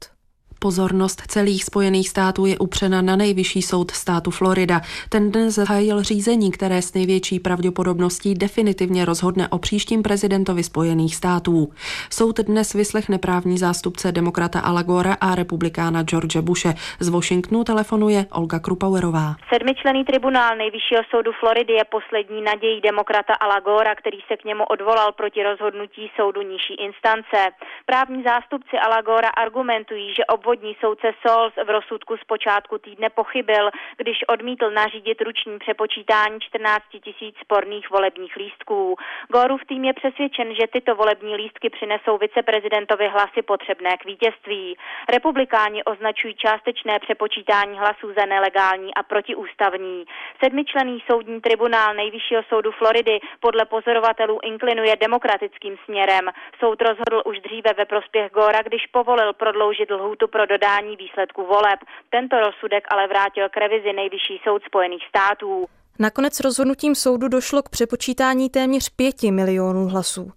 Pozornost 0.62 1.22
celých 1.28 1.64
Spojených 1.64 2.10
států 2.10 2.46
je 2.46 2.58
upřena 2.58 3.02
na 3.02 3.16
nejvyšší 3.16 3.62
soud 3.62 3.92
státu 3.92 4.32
Florida. 4.32 4.82
Ten 5.10 5.32
dnes 5.32 5.56
zahájil 5.56 6.04
řízení, 6.04 6.52
které 6.52 6.82
s 6.82 6.94
největší 6.94 7.40
pravděpodobností 7.40 8.36
definitivně 8.36 9.06
rozhodne 9.06 9.48
o 9.48 9.58
příštím 9.58 10.04
prezidentovi 10.04 10.64
Spojených 10.64 11.16
států. 11.16 11.70
Soud 12.10 12.40
dnes 12.40 12.74
vyslechne 12.74 13.18
právní 13.18 13.58
zástupce 13.58 14.12
demokrata 14.12 14.60
Alagora 14.60 15.18
a 15.22 15.36
republikána 15.36 16.04
George 16.04 16.38
Bushe. 16.38 16.74
Z 17.00 17.10
Washingtonu 17.10 17.64
telefonuje 17.64 18.26
Olga 18.32 18.60
Krupauerová. 18.60 19.36
Sedmičlený 19.54 20.06
tribunál 20.06 20.56
nejvyššího 20.58 21.02
soudu 21.10 21.32
Floridy 21.40 21.74
je 21.74 21.84
poslední 21.84 22.42
nadějí 22.42 22.82
demokrata 22.82 23.34
Alagora, 23.34 23.96
který 23.96 24.18
se 24.28 24.38
k 24.38 24.46
němu 24.46 24.64
odvolal 24.64 25.12
proti 25.12 25.44
rozhodnutí 25.44 26.12
soudu 26.16 26.42
nižší 26.42 26.76
instance. 26.88 27.38
Právní 27.86 28.24
zástupci 28.24 28.78
Alagora 28.78 29.30
argumentují, 29.30 30.14
že 30.14 30.26
ob 30.26 30.49
obvodní 30.50 30.76
soudce 30.80 31.08
Sols 31.28 31.54
v 31.66 31.70
rozsudku 31.70 32.18
z 32.18 32.24
počátku 32.24 32.78
týdne 32.78 33.10
pochybil, 33.10 33.70
když 33.98 34.18
odmítl 34.28 34.72
nařídit 34.72 35.22
ruční 35.22 35.60
přepočítání 35.60 36.40
14 36.40 36.84
tisíc 37.04 37.36
sporných 37.44 37.90
volebních 37.90 38.36
lístků. 38.36 38.96
Gorův 39.28 39.62
tým 39.66 39.86
je 39.86 39.94
přesvědčen, 39.94 40.56
že 40.56 40.68
tyto 40.74 40.96
volební 40.96 41.36
lístky 41.36 41.70
přinesou 41.70 42.18
viceprezidentovi 42.18 43.08
hlasy 43.08 43.42
potřebné 43.42 43.98
k 43.98 44.06
vítězství. 44.06 44.78
Republikáni 45.10 45.84
označují 45.84 46.36
částečné 46.36 47.00
přepočítání 47.00 47.80
hlasů 47.80 48.08
za 48.18 48.26
nelegální 48.26 48.94
a 48.96 49.04
protiústavní. 49.04 50.06
Sedmičlený 50.44 51.04
soudní 51.12 51.42
tribunál 51.42 51.94
Nejvyššího 51.94 52.44
soudu 52.50 52.72
Floridy 52.72 53.20
podle 53.40 53.66
pozorovatelů 53.66 54.40
inklinuje 54.44 54.96
demokratickým 54.96 55.78
směrem. 55.86 56.26
Soud 56.60 56.82
rozhodl 56.82 57.22
už 57.26 57.40
dříve 57.40 57.74
ve 57.78 57.86
prospěch 57.86 58.32
Gora, 58.32 58.62
když 58.62 58.88
povolil 58.88 59.34
prodloužit 59.34 59.92
lhůtu 59.92 60.28
pro 60.28 60.39
pro 60.40 60.46
dodání 60.46 60.96
výsledku 60.96 61.46
voleb. 61.46 61.80
Tento 62.10 62.36
rozsudek 62.40 62.84
ale 62.92 63.08
vrátil 63.08 63.50
k 63.50 63.58
revizi 63.58 63.94
Nejvyšší 63.94 64.42
soud 64.44 64.62
Spojených 64.64 65.04
států. 65.10 65.66
Nakonec 66.00 66.40
rozhodnutím 66.40 66.96
soudu 66.96 67.28
došlo 67.28 67.62
k 67.64 67.70
přepočítání 67.70 68.50
téměř 68.50 68.90
pěti 68.90 69.32
milionů 69.32 69.88
hlasů. 69.88 70.32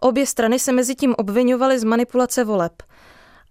Obě 0.00 0.26
strany 0.26 0.58
se 0.58 0.72
mezi 0.72 0.94
tím 0.94 1.14
obvinovaly 1.18 1.78
z 1.78 1.84
manipulace 1.84 2.44
voleb. 2.44 2.72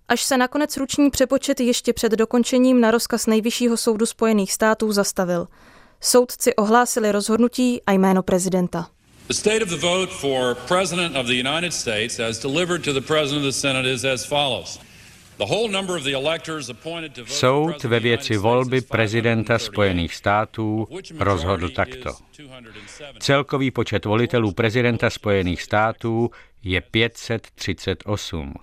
Až 0.07 0.21
se 0.23 0.37
nakonec 0.37 0.77
ruční 0.77 1.09
přepočet 1.09 1.59
ještě 1.59 1.93
před 1.93 2.11
dokončením 2.11 2.81
na 2.81 2.91
rozkaz 2.91 3.27
Nejvyššího 3.27 3.77
soudu 3.77 4.05
Spojených 4.05 4.53
států 4.53 4.91
zastavil. 4.91 5.47
Soudci 6.01 6.55
ohlásili 6.55 7.11
rozhodnutí 7.11 7.81
a 7.87 7.91
jméno 7.91 8.23
prezidenta. 8.23 8.87
The 9.27 9.33
state 9.33 9.61
of 9.63 9.69
the 9.69 9.77
vote 9.77 10.11
for 10.13 10.55
President 10.67 11.15
of 11.15 11.25
the 11.25 11.49
United 11.49 11.73
States 11.73 12.19
as 12.19 12.39
delivered 12.39 12.83
to 12.83 12.93
the 12.93 13.01
President 13.01 13.37
of 13.37 13.53
the 13.53 13.59
Senate 13.59 13.93
is 13.93 14.05
as 14.05 14.25
follows. 14.25 14.92
Soud 17.25 17.83
ve 17.83 17.99
věci 17.99 18.37
volby 18.37 18.81
prezidenta 18.81 19.59
Spojených 19.59 20.15
států 20.15 20.87
rozhodl 21.19 21.69
takto. 21.69 22.09
Celkový 23.19 23.71
počet 23.71 24.05
volitelů 24.05 24.51
prezidenta 24.51 25.09
Spojených 25.09 25.61
států 25.61 26.29
je 26.63 26.81
538. 26.81 28.53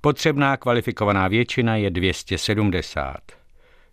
Potřebná 0.00 0.56
kvalifikovaná 0.56 1.28
většina 1.28 1.76
je 1.76 1.90
270. 1.90 3.16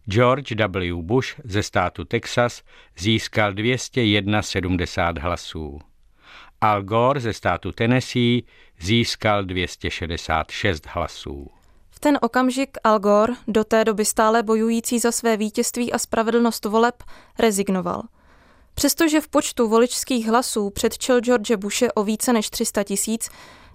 George 0.09 0.51
W. 0.67 1.01
Bush 1.01 1.35
ze 1.43 1.63
státu 1.63 2.05
Texas 2.05 2.63
získal 2.97 3.53
271 3.53 4.77
hlasů. 5.21 5.79
Al 6.61 6.83
Gore 6.83 7.19
ze 7.19 7.33
státu 7.33 7.71
Tennessee 7.71 8.41
získal 8.79 9.43
266 9.43 10.87
hlasů. 10.87 11.54
V 11.95 11.99
ten 11.99 12.19
okamžik 12.21 12.77
Al 12.83 12.99
Gore, 12.99 13.33
do 13.47 13.63
té 13.63 13.85
doby 13.85 14.05
stále 14.05 14.43
bojující 14.43 14.99
za 14.99 15.11
své 15.11 15.37
vítězství 15.37 15.93
a 15.93 15.99
spravedlnost 15.99 16.65
voleb, 16.65 17.03
rezignoval. 17.39 18.03
Přestože 18.73 19.21
v 19.21 19.27
počtu 19.27 19.67
voličských 19.67 20.27
hlasů 20.27 20.69
předčil 20.69 21.19
George 21.19 21.55
Bushe 21.55 21.91
o 21.91 22.03
více 22.03 22.33
než 22.33 22.49
300 22.49 22.83
tisíc, 22.83 23.29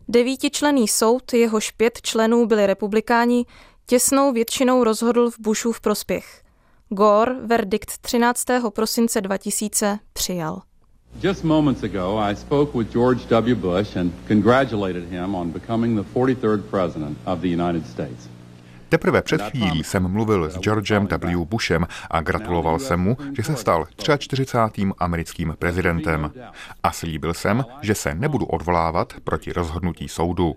devítičlený 0.09 0.89
soud, 0.89 1.33
jehož 1.33 1.71
pět 1.71 1.99
členů 2.03 2.47
byli 2.47 2.67
republikáni, 2.67 3.47
těsnou 3.87 4.33
většinou 4.33 4.85
rozhodl 4.85 5.31
v 5.31 5.39
Bushův 5.39 5.81
prospěch. 5.81 6.43
Gore 6.89 7.35
verdikt 7.35 7.99
13. 7.99 8.45
prosince 8.75 9.21
2000 9.21 9.99
přijal. 10.13 10.63
Just 11.23 11.45
moments 11.45 11.83
ago, 11.83 12.19
I 12.31 12.35
spoke 12.35 12.79
with 12.79 12.93
George 12.93 13.29
W. 13.29 13.55
Bush 13.55 13.97
and 13.97 14.13
congratulated 14.29 15.05
him 15.11 15.35
on 15.35 15.51
becoming 15.51 15.97
the 15.97 16.03
43rd 16.15 16.63
president 16.71 17.19
of 17.27 17.41
the 17.41 17.49
United 17.49 17.87
States. 17.87 18.29
Teprve 18.89 19.23
před 19.23 19.43
chvílí 19.43 19.85
jsem 19.85 20.09
mluvil 20.09 20.51
s 20.51 20.59
Georgem 20.59 21.07
W. 21.07 21.45
Bushem 21.45 21.87
a 22.11 22.21
gratuloval 22.21 22.79
jsem 22.79 23.01
mu, 23.01 23.17
že 23.37 23.43
se 23.43 23.57
stal 23.57 23.87
43. 23.97 24.47
americkým 24.99 25.55
prezidentem. 25.59 26.33
A 26.83 26.93
slíbil 26.93 27.35
jsem, 27.35 27.65
že 27.83 27.95
se 27.95 28.15
nebudu 28.15 28.47
odvolávat 28.47 29.13
proti 29.25 29.53
rozhodnutí 29.53 30.09
soudu. 30.09 30.57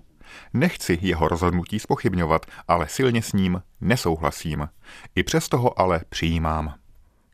Nechci 0.54 1.00
jeho 1.02 1.28
rozhodnutí 1.28 1.80
spochybňovat, 1.80 2.46
ale 2.68 2.88
silně 2.90 3.22
s 3.22 3.34
ním 3.34 3.62
nesouhlasím. 3.82 4.70
I 5.16 5.24
přesto 5.24 5.58
ho 5.58 5.80
ale 5.80 6.02
přijímám. 6.10 6.74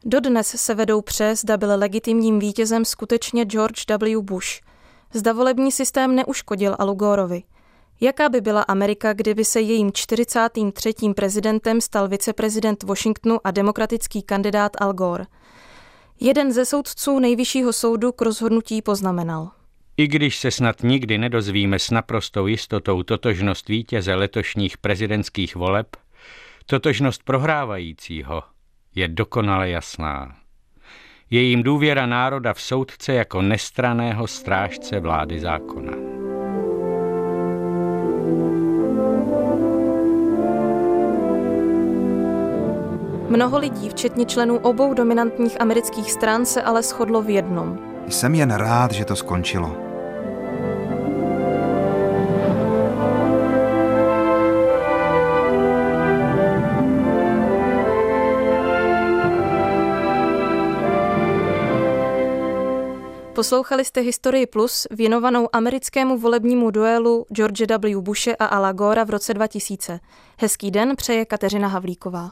Dodnes 0.06 0.48
se 0.48 0.76
vedou 0.76 1.02
přes, 1.02 1.42
zda 1.42 1.58
byl 1.58 1.70
legitimním 1.76 2.40
vítězem 2.40 2.86
skutečně 2.86 3.46
George 3.46 3.84
W. 3.98 4.22
Bush. 4.22 4.62
Zda 5.14 5.34
volební 5.34 5.72
systém 5.72 6.16
neuškodil 6.16 6.76
Alu 6.80 6.94
Gorovi. 6.94 7.44
Jaká 8.02 8.30
by 8.30 8.42
byla 8.42 8.62
Amerika, 8.62 9.14
kdyby 9.14 9.46
se 9.46 9.62
jejím 9.62 9.92
43. 9.92 10.94
prezidentem 11.16 11.82
stal 11.82 12.08
viceprezident 12.08 12.84
Washingtonu 12.84 13.40
a 13.44 13.52
demokratický 13.52 14.22
kandidát 14.22 14.72
Al 14.82 14.94
Gore? 14.94 15.26
Jeden 16.20 16.52
ze 16.52 16.66
soudců 16.66 17.20
nejvyššího 17.20 17.74
soudu 17.74 18.12
k 18.12 18.22
rozhodnutí 18.22 18.82
poznamenal. 18.82 19.52
I 19.98 20.08
když 20.08 20.40
se 20.40 20.52
snad 20.52 20.84
nikdy 20.84 21.18
nedozvíme 21.18 21.80
s 21.80 21.90
naprostou 21.90 22.48
jistotou 22.48 23.04
totožnost 23.04 23.70
vítěze 23.70 24.16
letošních 24.16 24.78
prezidentských 24.78 25.56
voleb, 25.56 25.88
totožnost 26.66 27.24
prohrávajícího 27.24 28.44
je 29.00 29.08
dokonale 29.08 29.70
jasná. 29.70 30.36
Je 31.30 31.42
jim 31.42 31.64
důvěra 31.64 32.06
národa 32.06 32.54
v 32.54 32.62
soudce 32.62 33.14
jako 33.14 33.42
nestraného 33.42 34.28
strážce 34.28 35.00
vlády 35.00 35.40
zákona. 35.40 35.94
Mnoho 43.30 43.60
lidí, 43.60 43.90
včetně 43.90 44.26
členů 44.26 44.58
obou 44.58 44.94
dominantních 44.94 45.62
amerických 45.62 46.12
stran, 46.12 46.46
se 46.46 46.62
ale 46.62 46.84
shodlo 46.84 47.22
v 47.22 47.30
jednom. 47.30 47.80
Jsem 48.08 48.36
jen 48.36 48.52
rád, 48.52 48.92
že 48.92 49.06
to 49.06 49.16
skončilo. 49.16 49.89
Poslouchali 63.40 63.86
jste 63.86 64.02
Historii 64.02 64.46
Plus 64.46 64.88
věnovanou 64.92 65.48
americkému 65.54 66.18
volebnímu 66.18 66.72
duelu 66.72 67.26
George 67.32 67.66
W. 67.78 68.02
Bushe 68.02 68.36
a 68.36 68.46
Ala 68.46 68.72
Gora 68.72 69.04
v 69.04 69.10
roce 69.10 69.34
2000. 69.34 70.00
Hezký 70.38 70.72
den 70.72 70.96
přeje 70.96 71.26
Kateřina 71.26 71.68
Havlíková. 71.68 72.32